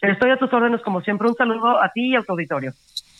[0.01, 1.27] Estoy a tus órdenes, como siempre.
[1.27, 2.73] Un saludo a ti y a tu auditorio.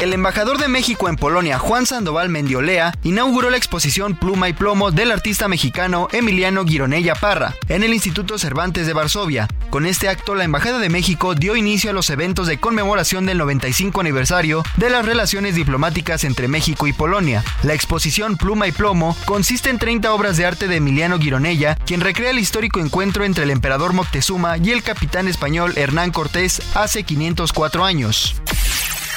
[0.00, 4.92] El embajador de México en Polonia, Juan Sandoval Mendiolea, inauguró la exposición Pluma y Plomo
[4.92, 9.48] del artista mexicano Emiliano Gironella Parra en el Instituto Cervantes de Varsovia.
[9.70, 13.38] Con este acto, la Embajada de México dio inicio a los eventos de conmemoración del
[13.38, 17.42] 95 aniversario de las relaciones diplomáticas entre México y Polonia.
[17.64, 22.02] La exposición Pluma y Plomo consiste en 30 obras de arte de Emiliano Gironella, quien
[22.02, 27.02] recrea el histórico encuentro entre el emperador Moctezuma y el capitán español Hernán Cortés hace
[27.02, 28.40] 504 años.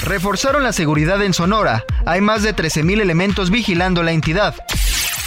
[0.04, 1.84] Reforzaron la seguridad en Sonora.
[2.06, 4.56] Hay más de 13.000 elementos vigilando la entidad.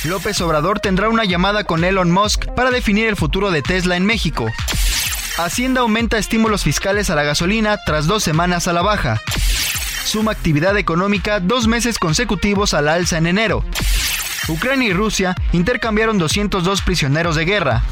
[0.04, 4.04] López Obrador tendrá una llamada con Elon Musk para definir el futuro de Tesla en
[4.04, 4.50] México.
[5.38, 9.20] Hacienda aumenta estímulos fiscales a la gasolina tras dos semanas a la baja.
[10.04, 13.64] Suma actividad económica dos meses consecutivos a la alza en enero.
[14.48, 17.82] Ucrania y Rusia intercambiaron 202 prisioneros de guerra.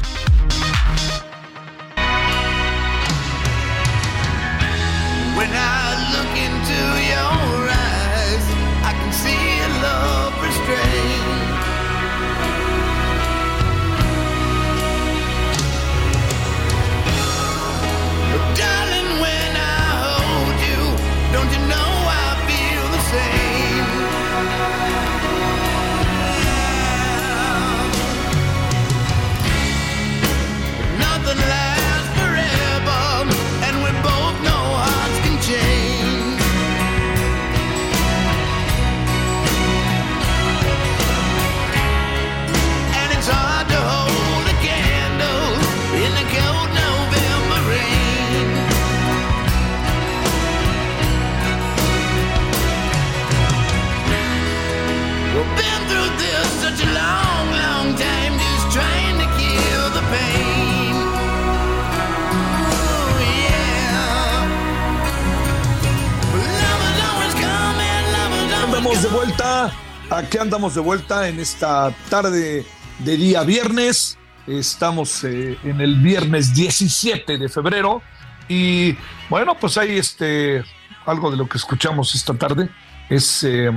[70.63, 72.65] De vuelta en esta tarde
[72.99, 74.17] de día viernes.
[74.47, 78.01] Estamos eh, en el viernes 17 de febrero.
[78.47, 78.95] Y
[79.29, 80.63] bueno, pues hay este
[81.05, 82.69] algo de lo que escuchamos esta tarde.
[83.09, 83.69] Es eh,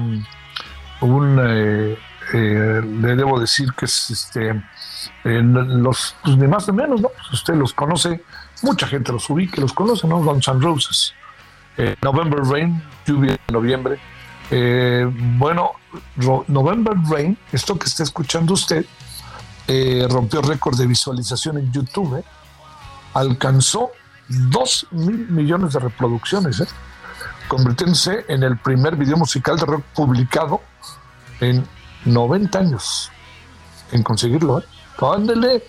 [1.01, 1.99] un eh,
[2.33, 4.63] eh, le debo decir que es este
[5.25, 7.09] los pues, más ni menos, ¿no?
[7.09, 8.23] Pues usted los conoce,
[8.63, 10.19] mucha gente los ubica, los conoce, ¿no?
[10.19, 11.15] Guns N' Roses.
[11.77, 13.99] Eh, November Rain, lluvia de noviembre.
[14.51, 15.73] Eh, bueno,
[16.47, 18.85] November Rain, esto que está escuchando usted,
[19.67, 22.19] eh, rompió récord de visualización en YouTube.
[22.19, 22.25] ¿eh?
[23.15, 23.91] Alcanzó
[24.29, 26.63] 2 mil millones de reproducciones,
[27.49, 30.61] convirtiéndose en el primer video musical de rock publicado
[31.41, 31.67] en
[32.05, 33.11] 90 años
[33.93, 34.63] en conseguirlo.
[35.01, 35.63] Ándele,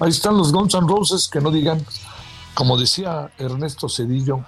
[0.00, 1.84] ahí están los Guns N' Roses, que no digan,
[2.54, 4.44] como decía Ernesto Cedillo,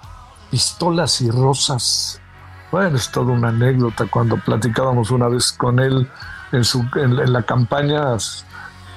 [0.51, 2.21] pistolas y rosas.
[2.71, 6.09] Bueno, es toda una anécdota cuando platicábamos una vez con él
[6.51, 8.17] en, su, en, la campaña.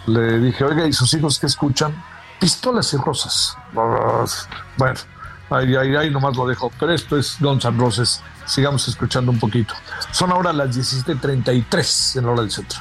[0.06, 1.94] Le dije, oiga, ¿y sus hijos qué escuchan?
[2.40, 3.56] Pistolas y rosas.
[3.72, 4.98] Bueno,
[5.50, 6.72] ahí, ahí, ahí nomás lo dejo.
[6.80, 8.22] Pero esto es Guns N' Roses.
[8.44, 9.74] Sigamos escuchando un poquito.
[10.10, 12.80] Son ahora las 17.33 en hora del centro.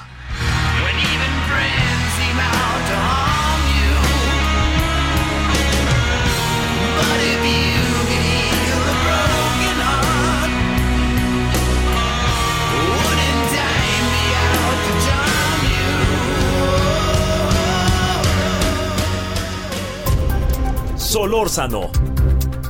[21.13, 21.89] Solórzano,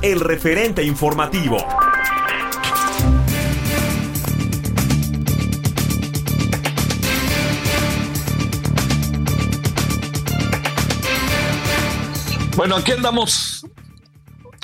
[0.02, 1.58] el referente informativo.
[12.56, 13.65] Bueno, aquí andamos.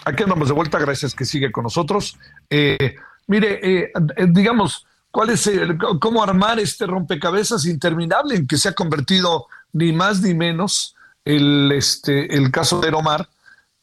[0.03, 2.17] Aquí andamos de vuelta, gracias que sigue con nosotros.
[2.49, 2.95] Eh,
[3.27, 8.69] mire, eh, eh, digamos, ¿cuál es el- cómo armar este rompecabezas interminable en que se
[8.69, 13.27] ha convertido ni más ni menos el, este, el caso de Omar,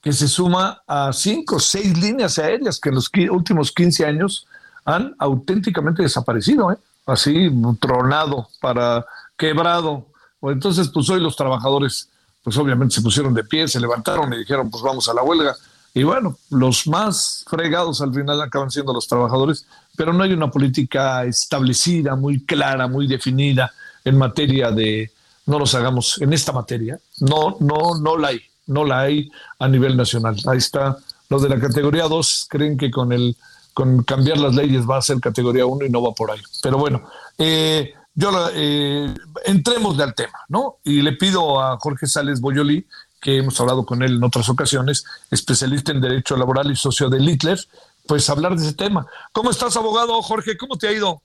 [0.03, 4.47] que se suma a cinco o seis líneas aéreas que en los últimos 15 años
[4.85, 6.77] han auténticamente desaparecido, ¿eh?
[7.07, 10.07] así tronado, para quebrado.
[10.43, 12.09] Entonces, pues hoy los trabajadores,
[12.43, 15.55] pues obviamente se pusieron de pie, se levantaron y dijeron, pues vamos a la huelga.
[15.95, 20.51] Y bueno, los más fregados al final acaban siendo los trabajadores, pero no hay una
[20.51, 23.73] política establecida, muy clara, muy definida
[24.05, 25.13] en materia de,
[25.47, 29.69] no los hagamos en esta materia, no, no, no la hay, no la hay a
[29.69, 30.37] nivel nacional.
[30.47, 30.99] Ahí está
[31.29, 33.37] lo de la categoría 2, creen que con el
[33.75, 36.41] con cambiar las leyes va a ser categoría 1 y no va por ahí.
[36.63, 37.03] Pero bueno,
[37.39, 39.15] eh, yo eh,
[39.47, 40.79] entrémosle al tema, ¿no?
[40.85, 42.87] Y le pido a Jorge Sales Boyoli,
[43.21, 47.21] que hemos hablado con él en otras ocasiones, especialista en Derecho Laboral y socio de
[47.21, 47.59] Littler,
[48.07, 49.07] pues hablar de ese tema.
[49.33, 50.21] ¿Cómo estás, abogado?
[50.23, 51.23] Jorge, ¿cómo te ha ido?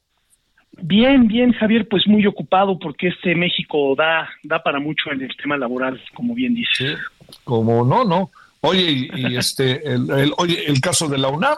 [0.82, 5.36] Bien, bien, Javier, pues muy ocupado porque este México da, da para mucho en el
[5.38, 6.98] tema laboral, como bien dice.
[7.44, 8.30] Como no, no.
[8.62, 11.58] Oye, y, y este, el, el- oye, el caso de la UNAM,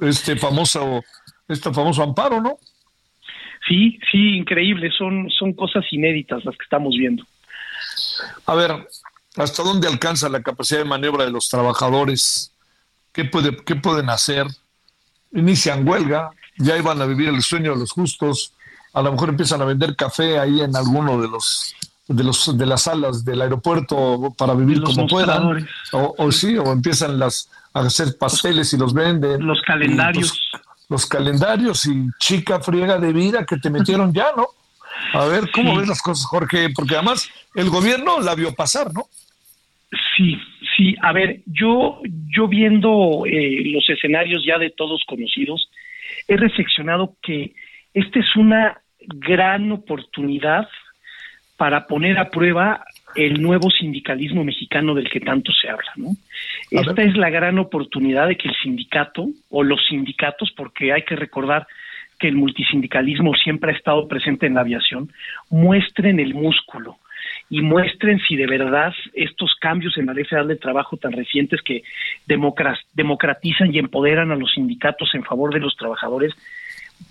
[0.00, 1.02] este famoso,
[1.48, 2.58] este famoso amparo, ¿no?
[3.68, 7.24] Sí, sí, increíble, son, son cosas inéditas las que estamos viendo.
[8.46, 8.70] A ver,
[9.36, 12.52] ¿hasta dónde alcanza la capacidad de maniobra de los trabajadores?
[13.12, 14.46] ¿Qué, puede, qué pueden hacer?
[15.32, 18.52] Inician huelga, ya iban a vivir el sueño de los justos,
[18.92, 21.74] a lo mejor empiezan a vender café ahí en alguno de los
[22.08, 25.66] de los de las salas del aeropuerto para vivir Los como puedan.
[25.92, 29.44] o, o sí o empiezan las a hacer pasteles y los venden.
[29.44, 30.28] Los calendarios.
[30.52, 34.46] Pues, los calendarios y chica friega de vida que te metieron ya no
[35.12, 35.78] a ver cómo Sí.
[35.78, 39.08] ves las cosas Jorge porque además el gobierno la vio pasar no
[40.16, 40.36] Sí,
[40.76, 42.00] sí, a ver, yo,
[42.36, 45.68] yo viendo eh, los escenarios ya de todos conocidos,
[46.28, 47.52] he reflexionado que
[47.94, 50.68] esta es una gran oportunidad
[51.56, 52.84] para poner a prueba
[53.14, 56.10] el nuevo sindicalismo mexicano del que tanto se habla, ¿no?
[56.70, 61.16] Esta es la gran oportunidad de que el sindicato o los sindicatos, porque hay que
[61.16, 61.66] recordar
[62.18, 65.10] que el multisindicalismo siempre ha estado presente en la aviación,
[65.48, 66.98] muestren el músculo
[67.50, 71.60] y muestren si de verdad estos cambios en la Ley Federal del Trabajo tan recientes
[71.62, 71.82] que
[72.26, 76.32] democra- democratizan y empoderan a los sindicatos en favor de los trabajadores,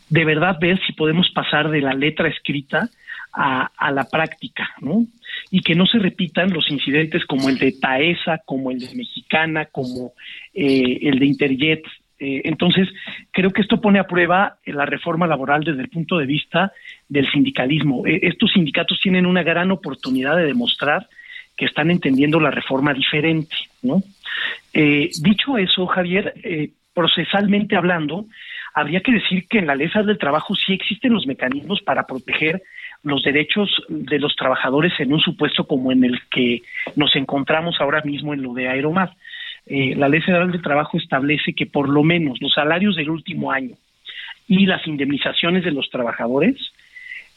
[0.10, 2.90] de verdad ver si podemos pasar de la letra escrita
[3.34, 5.06] a, a la práctica, ¿no?
[5.52, 9.66] Y que no se repitan los incidentes como el de Taesa, como el de Mexicana,
[9.66, 10.14] como
[10.54, 11.84] eh, el de Interjet.
[12.20, 12.88] Eh, entonces,
[13.32, 16.72] creo que esto pone a prueba la reforma laboral desde el punto de vista
[17.10, 18.06] del sindicalismo.
[18.06, 21.08] Eh, estos sindicatos tienen una gran oportunidad de demostrar
[21.56, 24.04] que están entendiendo la reforma diferente, ¿no?
[24.74, 28.26] Eh, dicho eso, Javier, eh, procesalmente hablando,
[28.74, 32.62] habría que decir que en la ley del trabajo sí existen los mecanismos para proteger
[33.04, 36.64] los derechos de los trabajadores en un supuesto como en el que
[36.96, 39.12] nos encontramos ahora mismo en lo de Aeromar.
[39.68, 43.52] Eh, la ley federal del trabajo establece que por lo menos los salarios del último
[43.52, 43.76] año
[44.48, 46.56] y las indemnizaciones de los trabajadores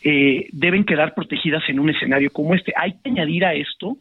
[0.05, 2.73] eh, deben quedar protegidas en un escenario como este.
[2.77, 3.97] Hay que añadir a esto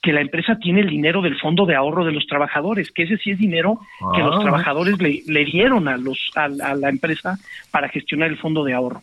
[0.00, 3.18] que la empresa tiene el dinero del fondo de ahorro de los trabajadores, que ese
[3.18, 3.78] sí es dinero
[4.14, 4.26] que Ah.
[4.26, 7.38] los trabajadores le, le dieron a los a, a la empresa
[7.70, 9.02] para gestionar el fondo de ahorro.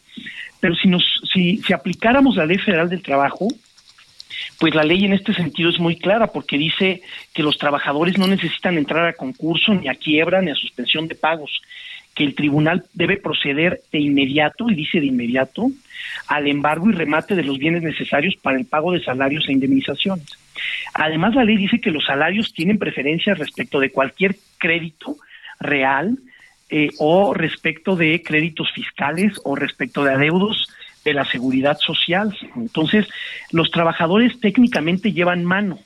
[0.59, 3.47] Pero si nos si, si aplicáramos la ley federal del trabajo,
[4.59, 7.01] pues la ley en este sentido es muy clara porque dice
[7.33, 11.15] que los trabajadores no necesitan entrar a concurso, ni a quiebra, ni a suspensión de
[11.15, 11.61] pagos,
[12.13, 15.71] que el tribunal debe proceder de inmediato, y dice de inmediato,
[16.27, 20.27] al embargo y remate de los bienes necesarios para el pago de salarios e indemnizaciones.
[20.93, 25.15] Además, la ley dice que los salarios tienen preferencia respecto de cualquier crédito
[25.61, 26.17] real
[26.69, 30.67] eh, o respecto de créditos fiscales o respecto de adeudos
[31.03, 32.35] de la seguridad social.
[32.55, 33.07] Entonces,
[33.51, 35.79] los trabajadores técnicamente llevan mano.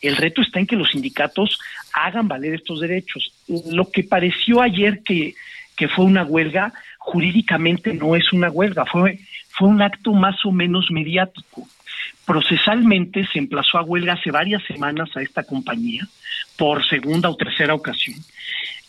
[0.00, 1.58] El reto está en que los sindicatos
[1.92, 3.32] hagan valer estos derechos.
[3.70, 5.34] Lo que pareció ayer que,
[5.76, 10.52] que fue una huelga, jurídicamente no es una huelga, fue, fue un acto más o
[10.52, 11.66] menos mediático.
[12.26, 16.06] Procesalmente se emplazó a huelga hace varias semanas a esta compañía
[16.56, 18.16] por segunda o tercera ocasión.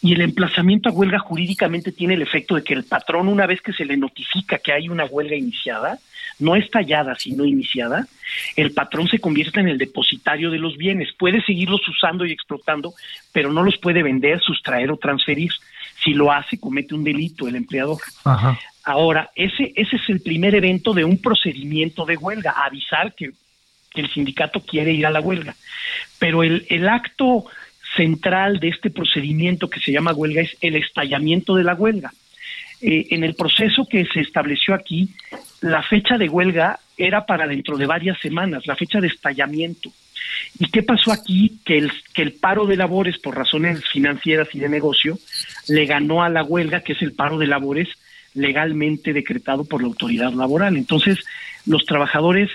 [0.01, 3.61] Y el emplazamiento a huelga jurídicamente tiene el efecto de que el patrón, una vez
[3.61, 5.99] que se le notifica que hay una huelga iniciada,
[6.39, 8.07] no estallada, sino iniciada,
[8.55, 11.13] el patrón se convierte en el depositario de los bienes.
[11.13, 12.93] Puede seguirlos usando y explotando,
[13.31, 15.51] pero no los puede vender, sustraer o transferir.
[16.05, 17.97] Si lo hace, comete un delito el empleador.
[18.23, 18.57] Ajá.
[18.83, 23.31] Ahora, ese, ese es el primer evento de un procedimiento de huelga, avisar que,
[23.91, 25.55] que el sindicato quiere ir a la huelga.
[26.19, 27.45] Pero el, el acto
[27.95, 32.13] central de este procedimiento que se llama huelga es el estallamiento de la huelga.
[32.81, 35.09] Eh, en el proceso que se estableció aquí,
[35.61, 39.89] la fecha de huelga era para dentro de varias semanas, la fecha de estallamiento.
[40.59, 41.59] ¿Y qué pasó aquí?
[41.65, 45.17] Que el, que el paro de labores, por razones financieras y de negocio,
[45.67, 47.89] le ganó a la huelga, que es el paro de labores
[48.33, 50.77] legalmente decretado por la autoridad laboral.
[50.77, 51.19] Entonces,
[51.65, 52.49] los trabajadores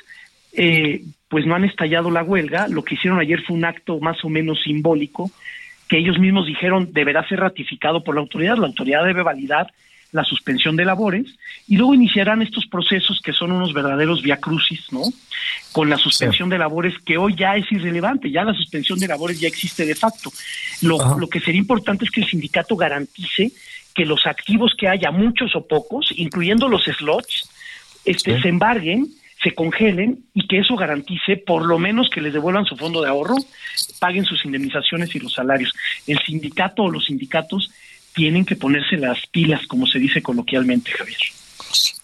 [0.53, 4.25] eh, pues no han estallado la huelga, lo que hicieron ayer fue un acto más
[4.25, 5.31] o menos simbólico,
[5.89, 9.73] que ellos mismos dijeron deberá ser ratificado por la autoridad, la autoridad debe validar
[10.13, 11.27] la suspensión de labores
[11.69, 15.03] y luego iniciarán estos procesos que son unos verdaderos viacrucis, ¿no?
[15.73, 19.39] Con la suspensión de labores que hoy ya es irrelevante, ya la suspensión de labores
[19.41, 20.33] ya existe de facto.
[20.83, 23.53] Lo, lo que sería importante es que el sindicato garantice
[23.95, 27.49] que los activos que haya, muchos o pocos, incluyendo los slots,
[28.05, 28.43] este, Sí.
[28.43, 29.09] se embarguen,
[29.43, 33.09] se congelen y que eso garantice por lo menos que les devuelvan su fondo de
[33.09, 33.37] ahorro,
[33.99, 35.73] paguen sus indemnizaciones y los salarios.
[36.07, 37.71] El sindicato o los sindicatos
[38.15, 41.19] tienen que ponerse las pilas, como se dice coloquialmente, Javier.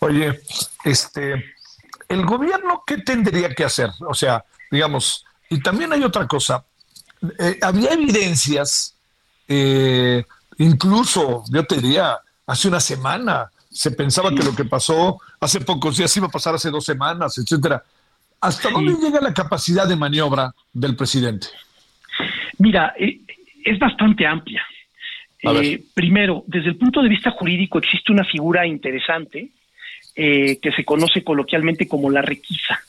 [0.01, 0.41] Oye,
[0.85, 1.45] este,
[2.09, 3.91] el gobierno, ¿qué tendría que hacer?
[4.07, 6.65] O sea, digamos, y también hay otra cosa.
[7.39, 8.97] Eh, había evidencias,
[9.49, 10.25] eh,
[10.59, 15.99] incluso, yo te diría, hace una semana se pensaba que lo que pasó hace pocos
[15.99, 17.83] días iba a pasar hace dos semanas, etcétera.
[18.41, 21.49] ¿Hasta dónde llega la capacidad de maniobra del presidente?
[22.59, 23.21] Mira, eh,
[23.65, 24.63] es bastante amplia.
[25.63, 29.49] Eh, primero, desde el punto de vista jurídico existe una figura interesante
[30.15, 32.81] eh, que se conoce coloquialmente como la requisa,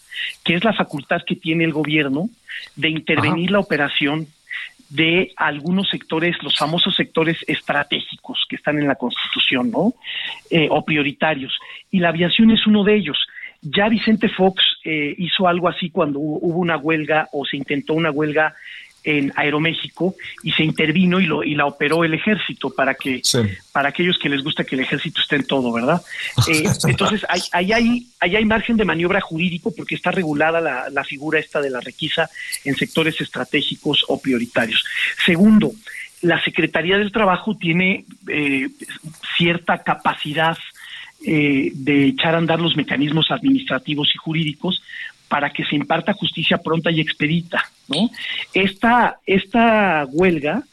[0.44, 2.30] que es la facultad que tiene el gobierno
[2.76, 4.28] de intervenir la operación
[4.90, 9.94] de algunos sectores, los famosos sectores estratégicos que están en la Constitución, ¿no?
[10.50, 11.58] Eh, o prioritarios.
[11.92, 13.18] Y la aviación es uno de ellos.
[13.62, 18.12] Ya Vicente Fox eh, hizo algo así cuando hubo una huelga o se intentó una
[18.12, 18.56] huelga
[19.08, 23.22] en Aeroméxico y se intervino y, lo, y la operó el ejército para que
[23.72, 26.02] para aquellos que les gusta que el ejército esté en todo, ¿verdad?
[26.48, 30.90] Eh, entonces, ahí hay, hay, ahí hay margen de maniobra jurídico porque está regulada la,
[30.90, 32.30] la figura esta de la requisa
[32.64, 34.84] en sectores estratégicos o prioritarios.
[35.26, 35.74] Segundo,
[36.22, 38.70] la Secretaría del Trabajo tiene eh,
[39.38, 40.58] cierta capacidad
[41.26, 44.82] eh, de echar a andar los mecanismos administrativos y jurídicos
[45.28, 48.10] para que se imparta justicia pronta y expedita, ¿no?
[48.54, 50.64] Esta, esta huelga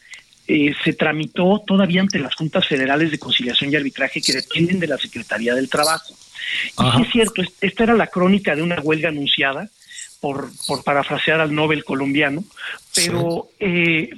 [0.47, 4.87] eh, se tramitó todavía ante las juntas federales de conciliación y arbitraje que dependen de
[4.87, 6.15] la Secretaría del Trabajo.
[6.15, 9.69] Y sí es cierto, es- esta era la crónica de una huelga anunciada,
[10.21, 12.45] por, por parafrasear al Nobel colombiano,
[12.95, 14.09] pero, eh,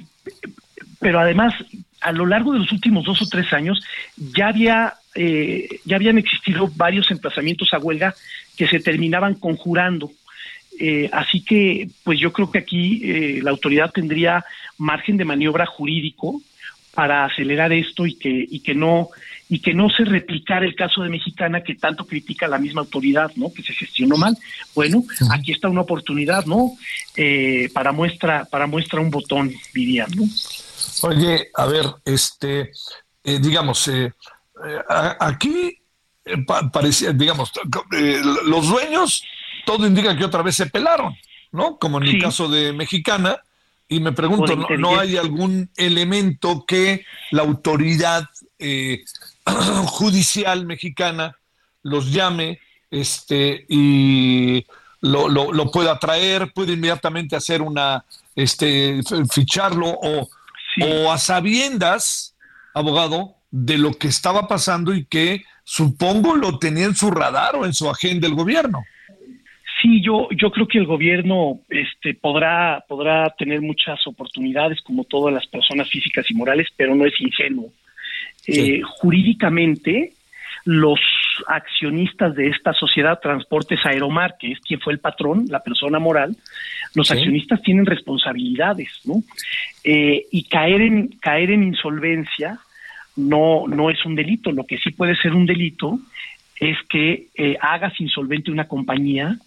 [0.99, 1.53] pero además,
[1.99, 3.81] a lo largo de los últimos dos o tres años,
[4.15, 8.13] ya había eh, ya habían existido varios emplazamientos a huelga
[8.55, 10.11] que se terminaban conjurando.
[10.79, 14.43] Eh, así que, pues yo creo que aquí eh, la autoridad tendría
[14.77, 16.41] margen de maniobra jurídico
[16.93, 19.09] para acelerar esto y que y que no
[19.49, 23.31] y que no se replicara el caso de Mexicana que tanto critica la misma autoridad,
[23.35, 23.53] ¿no?
[23.53, 24.35] Que se gestionó mal.
[24.75, 26.71] Bueno, aquí está una oportunidad, ¿no?
[27.15, 30.23] Eh, para muestra para muestra un botón, dirían, ¿no?
[31.03, 32.71] Oye, a ver, este,
[33.23, 34.11] eh, digamos, eh,
[34.65, 34.79] eh,
[35.19, 35.77] aquí
[36.45, 37.51] pa- parecía, digamos,
[38.45, 39.23] los dueños,
[39.67, 41.13] todo indica que otra vez se pelaron,
[41.51, 41.77] ¿no?
[41.77, 43.37] Como en el caso de Mexicana.
[43.89, 49.03] Y me pregunto, ¿no, hay algún elemento que la autoridad eh,
[49.85, 51.37] judicial mexicana
[51.83, 52.59] los llame
[52.91, 54.65] este, y
[55.01, 58.03] lo, lo, lo pueda traer, puede inmediatamente hacer una,
[58.35, 59.01] este,
[59.31, 60.29] ficharlo o,
[60.81, 62.35] o a sabiendas,
[62.73, 67.65] abogado, de lo que estaba pasando y que supongo lo tenía en su radar o
[67.65, 68.83] en su agenda el gobierno.
[70.07, 75.45] Yo, yo creo que el gobierno este, podrá, podrá tener muchas oportunidades, como todas las
[75.47, 77.73] personas físicas y morales, pero no es ingenuo.
[78.47, 80.13] Eh, jurídicamente,
[80.63, 81.01] los
[81.47, 86.37] accionistas de esta sociedad Transportes Aeromar, que es quien fue el patrón, la persona moral,
[86.95, 87.13] los Sí.
[87.13, 89.15] accionistas tienen responsabilidades, ¿no?
[89.83, 92.59] Eh, y caer en, caer en insolvencia
[93.17, 94.53] no, no es un delito.
[94.53, 95.99] Lo que sí puede ser un delito
[96.59, 99.37] es que eh, hagas insolvente una compañía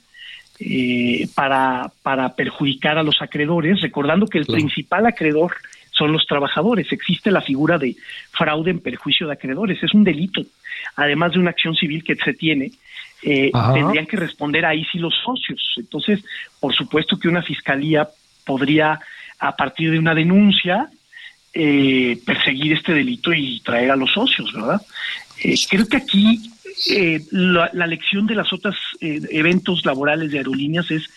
[0.61, 5.55] eh, para, para perjudicar a los acreedores, recordando que el principal acreedor
[5.91, 6.93] son los trabajadores.
[6.93, 7.97] Existe la figura de
[8.31, 10.43] fraude en perjuicio de acreedores, es un delito.
[10.97, 12.73] Además de una acción civil que se tiene,
[13.23, 15.75] eh, tendrían que responder ahí sí los socios.
[15.77, 16.25] Entonces,
[16.59, 18.09] por supuesto que una fiscalía
[18.45, 19.01] podría,
[19.39, 20.89] a partir de una denuncia,
[21.53, 24.81] eh, perseguir este delito y traer a los socios, ¿verdad?
[25.43, 26.41] Eh, creo que aquí
[26.89, 31.09] eh, la, la, lección de las otras eh, eventos laborales de aerolíneas es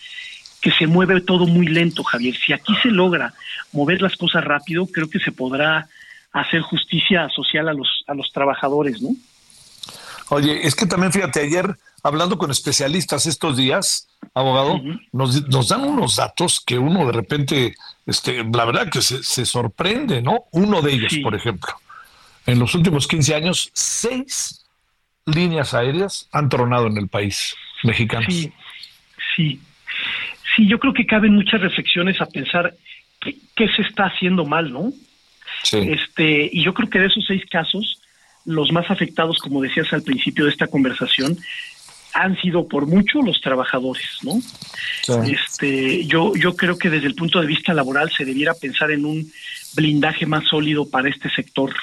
[0.60, 2.34] que se mueve todo muy lento, Javier.
[2.36, 3.34] Si aquí se logra
[3.72, 5.88] mover las cosas rápido, creo que se podrá
[6.32, 9.10] hacer justicia social a los a los trabajadores, ¿no?
[10.30, 14.80] Oye, es que también fíjate, ayer hablando con especialistas estos días, abogado,
[15.12, 17.74] nos, nos, dan unos datos que uno de repente,
[18.06, 20.44] este, la verdad que se, se sorprende, ¿no?
[20.52, 21.20] Uno de ellos, sí.
[21.20, 21.72] por ejemplo,
[22.46, 24.63] en los últimos 15 años, seis
[25.26, 28.26] líneas aéreas han tronado en el país mexicano.
[28.28, 28.52] Sí,
[29.36, 29.60] sí.
[30.56, 32.74] Sí, yo creo que caben muchas reflexiones a pensar
[33.20, 34.92] qué, qué se está haciendo mal, ¿no?
[35.62, 35.78] Sí.
[35.78, 38.00] Este, y yo creo que de esos seis casos,
[38.44, 41.36] los más afectados, como decías al principio de esta conversación,
[42.12, 44.40] han sido por mucho los trabajadores, ¿no?
[45.02, 45.32] Sí.
[45.32, 49.04] Este, yo, yo creo que desde el punto de vista laboral se debiera pensar en
[49.04, 49.28] un
[49.74, 51.74] blindaje más sólido para este sector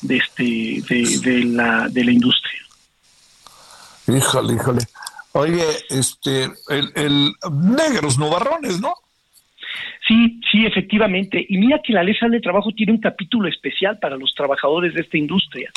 [0.00, 2.65] de este, de, de la, de la industria.
[4.08, 4.82] Híjole, híjole.
[5.32, 8.94] Oye, este, el, el negros nubarrones, ¿no?
[10.06, 11.44] Sí, sí, efectivamente.
[11.48, 15.00] Y mira que la Ley de Trabajo tiene un capítulo especial para los trabajadores de
[15.00, 15.70] esta industria.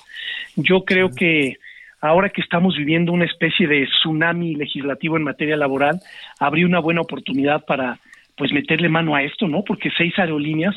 [0.55, 1.57] Yo creo que
[1.99, 5.99] ahora que estamos viviendo una especie de tsunami legislativo en materia laboral,
[6.39, 7.99] habría una buena oportunidad para
[8.37, 9.63] pues meterle mano a esto, ¿no?
[9.63, 10.75] Porque seis aerolíneas,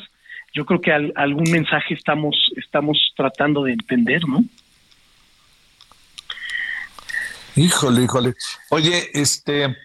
[0.55, 4.41] yo creo que al, algún mensaje estamos estamos tratando de entender, ¿no?
[7.57, 8.35] Híjole, híjole.
[8.71, 9.77] Oye, este,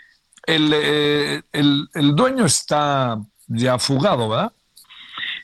[0.46, 4.52] el, eh, el, el dueño está ya fugado, ¿verdad?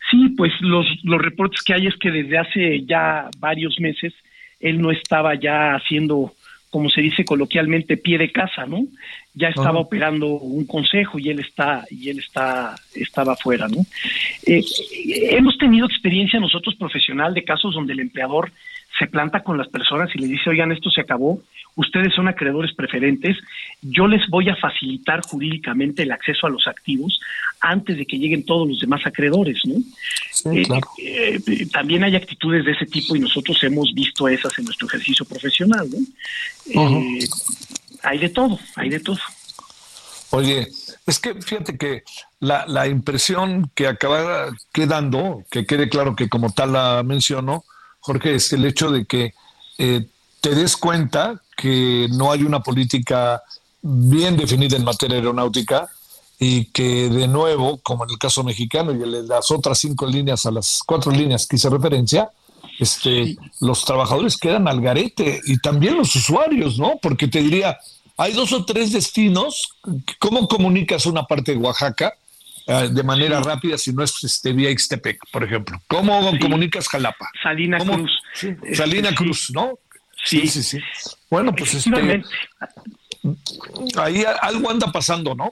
[0.09, 4.13] Sí, pues los, los reportes que hay es que desde hace ya varios meses
[4.59, 6.33] él no estaba ya haciendo,
[6.69, 8.85] como se dice coloquialmente, pie de casa, ¿no?
[9.33, 9.85] Ya estaba uh -huh.
[9.85, 13.85] operando un consejo y él está y él está estaba fuera, ¿no?
[14.45, 14.63] Eh,
[15.31, 18.51] hemos tenido experiencia nosotros profesional de casos donde el empleador
[19.03, 21.41] se planta con las personas y le dice, oigan, esto se acabó,
[21.75, 23.37] ustedes son acreedores preferentes,
[23.81, 27.19] yo les voy a facilitar jurídicamente el acceso a los activos
[27.59, 29.75] antes de que lleguen todos los demás acreedores, ¿no?
[30.31, 30.87] Sí, eh, claro.
[30.99, 35.25] eh, también hay actitudes de ese tipo y nosotros hemos visto esas en nuestro ejercicio
[35.25, 35.97] profesional, ¿no?
[36.81, 37.99] Uh -huh.
[38.03, 39.19] hay de todo, hay de todo.
[40.29, 40.69] Oye,
[41.05, 42.03] es que fíjate que
[42.39, 47.65] la, la impresión que acaba quedando, que quede claro que como tal la menciono,
[48.03, 49.33] Jorge, es el hecho de que
[49.77, 50.05] eh,
[50.41, 53.41] te des cuenta que no hay una política
[53.81, 55.89] bien definida en materia aeronáutica
[56.37, 60.45] y que de nuevo, como en el caso mexicano y en las otras cinco líneas
[60.45, 62.29] a las cuatro líneas que hice referencia,
[62.77, 66.97] este, los trabajadores quedan al garete y también los usuarios, ¿no?
[67.01, 67.77] Porque te diría,
[68.17, 69.75] hay dos o tres destinos,
[70.19, 72.13] ¿cómo comunicas una parte de Oaxaca?
[72.65, 73.49] Uh, de manera sí.
[73.49, 75.81] rápida si no es este, vía Ixtepec, por ejemplo.
[75.87, 76.39] ¿Cómo sí.
[76.39, 77.29] comunicas Jalapa?
[77.41, 77.95] Salina ¿Cómo?
[77.95, 78.21] Cruz.
[78.33, 78.55] Sí.
[78.73, 79.79] Salina este, Cruz, ¿no?
[80.23, 80.79] Sí, sí, sí.
[81.29, 82.23] Bueno, pues este,
[83.97, 85.51] ahí algo anda pasando, ¿no?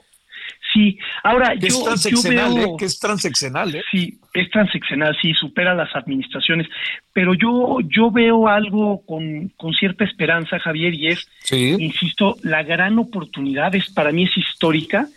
[0.72, 2.76] Sí, ahora yo, es transeccional, yo veo, ¿eh?
[2.78, 3.82] que es transeccional, ¿eh?
[3.90, 6.66] Sí, es transeccional, sí, supera las administraciones,
[7.12, 11.76] pero yo yo veo algo con, con cierta esperanza, Javier, y es, sí.
[11.78, 15.08] insisto, la gran oportunidad es para mí es histórica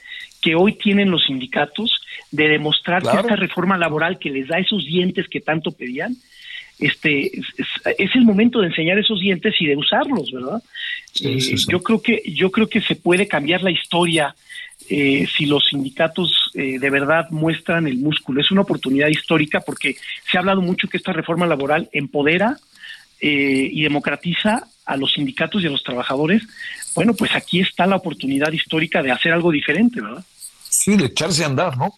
[0.46, 3.18] que hoy tienen los sindicatos de demostrar claro.
[3.18, 6.16] que esta reforma laboral que les da esos dientes que tanto pedían,
[6.78, 7.32] este
[7.98, 10.62] es, el momento de enseñar esos dientes y de usarlos, ¿verdad?
[11.14, 11.56] Sí, eh, sí.
[11.68, 14.36] Yo creo que yo creo que se puede cambiar la historia
[14.88, 18.40] eh, si los sindicatos eh, de verdad muestran el músculo.
[18.40, 19.96] Es una oportunidad histórica porque
[20.30, 22.56] se ha hablado mucho que esta reforma laboral empodera
[23.20, 26.44] eh, y democratiza a los sindicatos y a los trabajadores.
[26.94, 30.24] Bueno, pues aquí está la oportunidad histórica de hacer algo diferente, ¿verdad?
[30.86, 31.94] Sí, de echarse a andar, ¿no?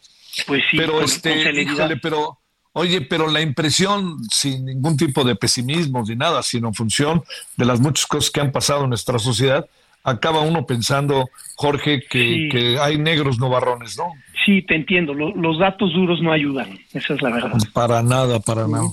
[0.45, 0.77] Pues sí.
[0.77, 2.39] Pero con, este, con híjole, pero
[2.79, 7.23] Oye, pero la impresión, sin ningún tipo de pesimismo ni nada, sino en función
[7.55, 9.67] de las muchas cosas que han pasado en nuestra sociedad,
[10.03, 12.49] acaba uno pensando, Jorge, que, sí.
[12.51, 14.13] que hay negros no barrones, ¿no?
[14.45, 15.15] Sí, te entiendo.
[15.15, 16.77] Los datos duros no ayudan.
[16.93, 17.57] Esa es la verdad.
[17.73, 18.89] Para nada, para nada.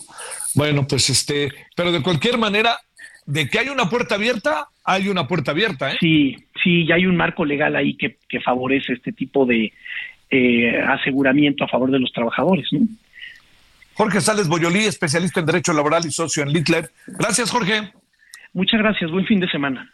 [0.54, 2.78] Bueno, pues este, pero de cualquier manera,
[3.26, 5.96] de que hay una puerta abierta, hay una puerta abierta, ¿eh?
[6.00, 9.72] Sí, sí, ya hay un marco legal ahí que, que favorece este tipo de
[10.30, 12.80] eh, aseguramiento a favor de los trabajadores, ¿no?
[13.94, 16.90] Jorge Sales Boyolí, especialista en Derecho Laboral y socio en Littler.
[17.06, 17.92] Gracias, Jorge.
[18.52, 19.10] Muchas gracias.
[19.10, 19.88] Buen fin de semana.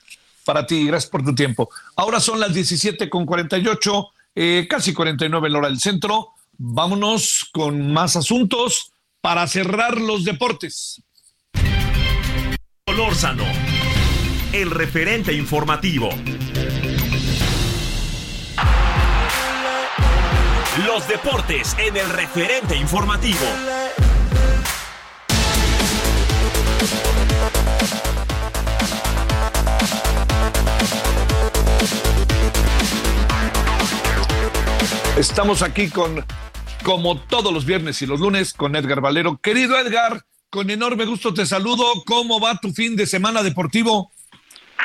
[0.44, 0.86] para ti.
[0.86, 1.68] Gracias por tu tiempo.
[1.96, 6.30] Ahora son las 17 con 48, eh, casi 49 la hora del centro.
[6.56, 11.02] Vámonos con más asuntos para cerrar los deportes.
[14.52, 16.10] El referente informativo.
[20.86, 23.38] Los deportes en el referente informativo.
[35.16, 36.22] Estamos aquí con,
[36.84, 39.38] como todos los viernes y los lunes, con Edgar Valero.
[39.38, 41.84] Querido Edgar, con enorme gusto te saludo.
[42.04, 44.10] ¿Cómo va tu fin de semana deportivo?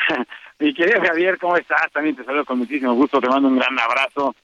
[0.59, 1.91] Mi querido Javier, ¿cómo estás?
[1.91, 4.35] También te saludo con muchísimo gusto, te mando un gran abrazo.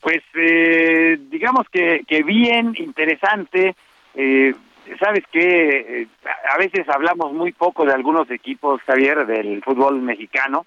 [0.00, 3.74] Pues eh, digamos que, que bien, interesante.
[4.14, 4.54] Eh,
[4.98, 6.06] Sabes que eh,
[6.52, 10.66] a veces hablamos muy poco de algunos equipos, Javier, del fútbol mexicano,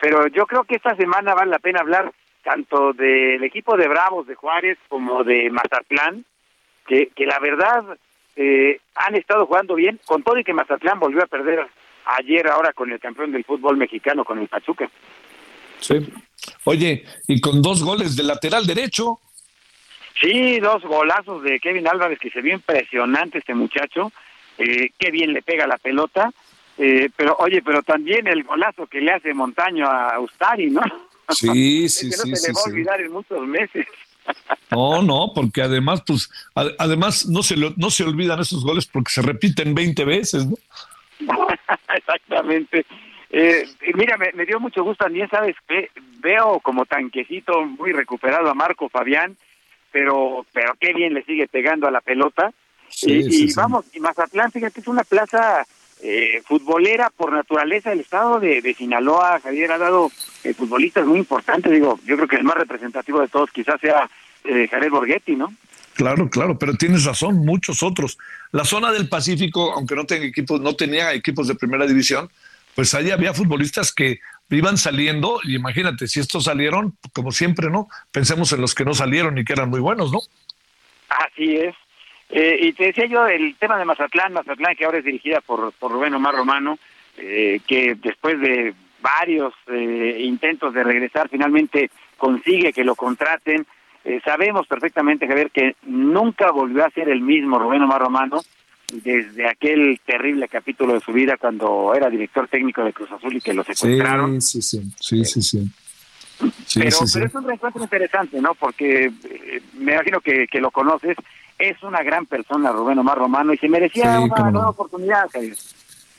[0.00, 2.12] pero yo creo que esta semana vale la pena hablar
[2.42, 6.24] tanto del equipo de Bravos de Juárez como de Mazatlán,
[6.86, 7.84] que, que la verdad
[8.36, 11.66] eh, han estado jugando bien, con todo y que Mazatlán volvió a perder
[12.04, 14.90] ayer ahora con el campeón del fútbol mexicano, con el Pachuca.
[15.78, 16.08] Sí.
[16.64, 19.18] Oye, y con dos goles de lateral derecho.
[20.20, 24.12] Sí, dos golazos de Kevin Álvarez, que se vio impresionante este muchacho.
[24.58, 26.30] Eh, qué bien le pega la pelota.
[26.78, 30.82] Eh, pero, oye, pero también el golazo que le hace Montaño a Ustari, ¿no?
[31.28, 32.70] Sí, sí, Ese no sí, se le sí, va a sí.
[32.70, 33.86] olvidar en muchos meses.
[34.70, 36.30] No, no, porque además, pues,
[36.78, 40.56] además no se, lo- no se olvidan esos goles porque se repiten 20 veces, ¿no?
[41.94, 42.86] Exactamente.
[43.30, 45.90] Eh, mira, me, me dio mucho gusto también, ¿sabes qué?
[46.20, 49.36] Veo como tanquecito muy recuperado a Marco Fabián,
[49.90, 52.52] pero pero qué bien le sigue pegando a la pelota.
[52.88, 53.54] Sí, y sí, y sí.
[53.56, 55.64] vamos, y Mazatlán, fíjate, es una plaza
[56.02, 57.92] eh, futbolera por naturaleza.
[57.92, 60.10] El estado de, de Sinaloa, Javier, ha dado
[60.44, 61.70] eh, futbolistas muy importantes.
[61.70, 64.10] Digo, yo creo que el más representativo de todos quizás sea
[64.44, 65.54] eh, Jared Borghetti, ¿no?
[65.94, 68.18] Claro, claro, pero tienes razón, muchos otros.
[68.50, 72.30] La zona del Pacífico, aunque no tenga equipos, no tenía equipos de primera división,
[72.74, 74.18] pues ahí había futbolistas que
[74.50, 77.88] iban saliendo, y imagínate, si estos salieron, como siempre, ¿no?
[78.10, 80.20] Pensemos en los que no salieron y que eran muy buenos, ¿no?
[81.08, 81.74] Así es.
[82.32, 85.72] Eh, y te decía yo el tema de Mazatlán, Mazatlán que ahora es dirigida por,
[85.72, 86.78] por Rubén Omar Romano,
[87.18, 93.66] eh, que después de varios eh, intentos de regresar, finalmente consigue que lo contraten.
[94.04, 98.40] Eh, sabemos perfectamente, Javier, que nunca volvió a ser el mismo Rubén Omar Romano
[98.92, 103.40] desde aquel terrible capítulo de su vida cuando era director técnico de Cruz Azul y
[103.40, 104.40] que lo secuestraron.
[104.40, 105.68] sí, sí, sí, sí, sí.
[106.66, 107.12] Sí, pero, sí, sí.
[107.14, 108.54] pero es un reencuentro interesante, ¿no?
[108.54, 111.16] Porque eh, me imagino que, que lo conoces.
[111.70, 114.50] Es una gran persona, Rubén Omar Romano, y se merecía Sí, una no.
[114.50, 115.54] nueva oportunidad, Javier.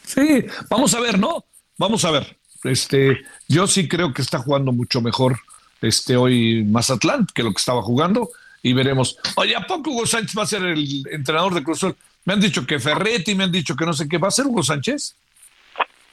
[0.05, 1.43] Sí, vamos a ver, ¿no?
[1.77, 2.37] Vamos a ver.
[2.63, 3.19] Este,
[3.49, 5.37] yo sí creo que está jugando mucho mejor
[5.81, 8.29] este hoy Mazatlán que lo que estaba jugando
[8.61, 9.17] y veremos.
[9.35, 11.95] Oye, ¿a poco Hugo Sánchez va a ser el entrenador de Cruz Azul?
[12.23, 14.17] Me han dicho que Ferretti, me han dicho que no sé qué.
[14.17, 15.17] ¿Va a ser Hugo Sánchez?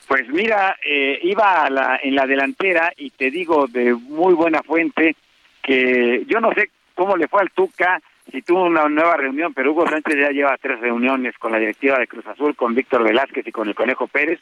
[0.09, 4.61] Pues mira, eh, iba a la, en la delantera y te digo de muy buena
[4.65, 5.15] fuente
[5.63, 9.73] que yo no sé cómo le fue al Tuca, si tuvo una nueva reunión, pero
[9.73, 13.47] Hugo Sánchez ya lleva tres reuniones con la directiva de Cruz Azul, con Víctor Velázquez
[13.47, 14.41] y con el Conejo Pérez.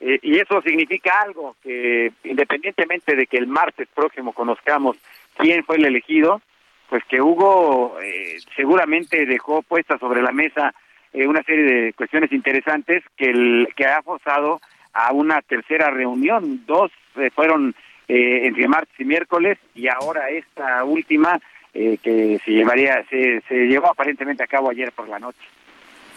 [0.00, 4.96] Eh, y eso significa algo, que independientemente de que el martes próximo conozcamos
[5.36, 6.40] quién fue el elegido,
[6.88, 10.74] pues que Hugo eh, seguramente dejó puesta sobre la mesa
[11.12, 14.60] eh, una serie de cuestiones interesantes que, el, que ha forzado
[14.92, 16.64] a una tercera reunión.
[16.66, 17.74] Dos eh, fueron
[18.06, 21.40] eh, entre martes y miércoles y ahora esta última
[21.74, 25.40] eh, que se llevaría se, se llevó aparentemente a cabo ayer por la noche.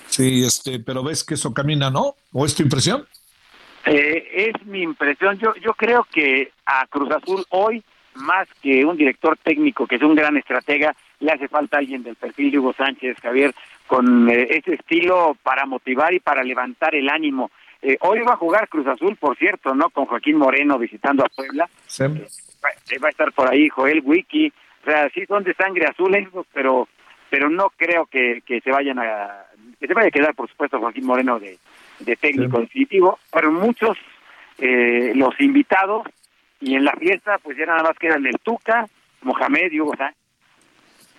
[0.08, 2.16] Sí, este, pero ves que eso camina, ¿no?
[2.32, 3.08] ¿O es tu impresión?
[3.86, 5.38] Eh, es mi impresión.
[5.40, 7.84] Yo, yo creo que a Cruz Azul hoy,
[8.16, 12.16] más que un director técnico que es un gran estratega, le hace falta alguien del
[12.16, 13.54] perfil de Hugo Sánchez, Javier,
[13.88, 17.50] con eh, ese estilo para motivar y para levantar el ánimo.
[17.82, 19.90] Eh, hoy va a jugar Cruz Azul, por cierto, ¿no?
[19.90, 21.70] Con Joaquín Moreno visitando a Puebla.
[21.86, 22.04] Sí.
[22.04, 24.54] Va, eh, va a estar por ahí Joel Wiki.
[24.84, 26.88] O sea, sí son de sangre azul esos, pero
[27.30, 29.46] pero no creo que, que se vayan a
[29.80, 31.58] que se vaya a quedar, por supuesto, Joaquín Moreno de,
[32.00, 33.18] de técnico definitivo.
[33.32, 33.98] Pero muchos
[34.60, 36.08] eh, los invitados
[36.60, 38.88] y en la fiesta, pues ya nada más quedan el Tuca,
[39.22, 40.18] Mohamed y Hugo Sánchez.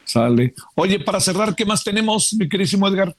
[0.05, 0.55] Sale.
[0.77, 3.15] Oye, para cerrar, ¿qué más tenemos, mi querísimo Edgar?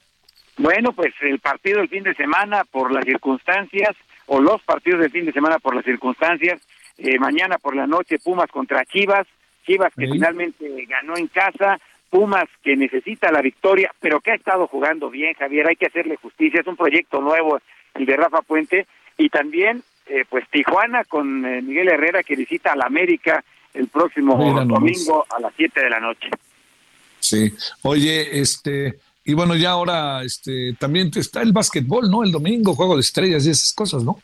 [0.56, 3.94] Bueno, pues el partido del fin de semana por las circunstancias,
[4.26, 6.60] o los partidos del fin de semana por las circunstancias,
[6.96, 9.26] eh, mañana por la noche Pumas contra Chivas,
[9.66, 10.12] Chivas que Sí.
[10.12, 15.34] finalmente ganó en casa, Pumas que necesita la victoria, pero que ha estado jugando bien,
[15.34, 17.58] Javier, hay que hacerle justicia, es un proyecto nuevo
[17.94, 18.86] el de Rafa Puente,
[19.18, 23.42] y también eh, pues Tijuana con eh, Miguel Herrera que visita a la América
[23.74, 26.30] el próximo domingo a las 7 de la noche.
[27.18, 27.52] Sí.
[27.82, 28.94] Oye, este,
[29.24, 32.22] y bueno, ya ahora este, también está el básquetbol, ¿no?
[32.22, 34.20] El domingo, juego de estrellas y esas cosas, ¿no?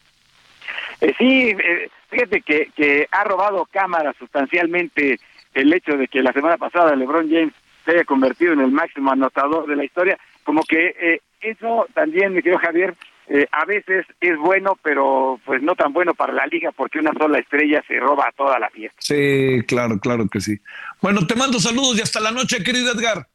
[1.00, 5.18] Eh, sí, eh, fíjate que, que ha robado cámara sustancialmente
[5.54, 9.10] el hecho de que la semana pasada LeBron James se haya convertido en el máximo
[9.10, 12.94] anotador de la historia, como que eh, eso también, mi querido Javier,
[13.28, 17.12] eh, a veces es bueno, pero pues no tan bueno para la liga porque una
[17.12, 18.96] sola estrella se roba toda la fiesta.
[19.00, 20.58] Sí, claro, claro que sí.
[21.00, 23.26] Bueno, te mando saludos y hasta la noche, querido Edgar.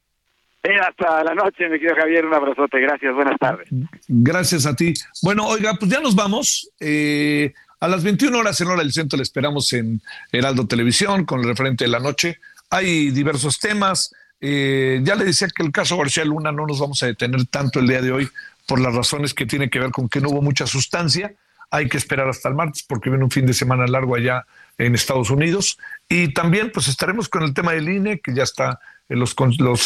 [0.63, 3.69] Eh, hasta la noche, mi querido Javier, un abrazote, gracias, buenas tardes.
[4.07, 4.93] Gracias a ti.
[5.23, 6.69] Bueno, oiga, pues ya nos vamos.
[6.79, 10.01] Eh, a las 21 horas en hora del centro le esperamos en
[10.31, 12.39] Heraldo Televisión con el referente de la noche.
[12.69, 14.13] Hay diversos temas.
[14.41, 17.79] Eh, ya le decía que el caso García Luna no nos vamos a detener tanto
[17.79, 18.29] el día de hoy
[18.67, 21.33] por las razones que tiene que ver con que no hubo mucha sustancia.
[21.69, 24.45] Hay que esperar hasta el martes porque viene un fin de semana largo allá
[24.77, 25.77] en Estados Unidos.
[26.09, 29.35] Y también pues estaremos con el tema del INE, que ya está en los,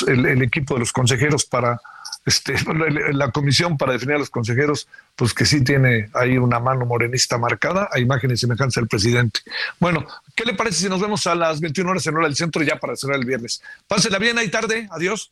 [0.08, 1.80] el equipo de los consejeros para,
[2.26, 2.56] este,
[3.14, 7.38] la comisión para definir a los consejeros, pues que sí tiene ahí una mano morenista
[7.38, 9.42] marcada a imagen y semejanza del presidente.
[9.80, 10.06] Bueno,
[10.36, 12.78] ¿qué le parece si nos vemos a las 21 horas en hora del centro ya
[12.78, 13.62] para cerrar el viernes?
[13.88, 15.32] Pásela bien ahí tarde, adiós.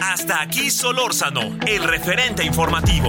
[0.00, 3.08] Hasta aquí Solórzano, el referente informativo.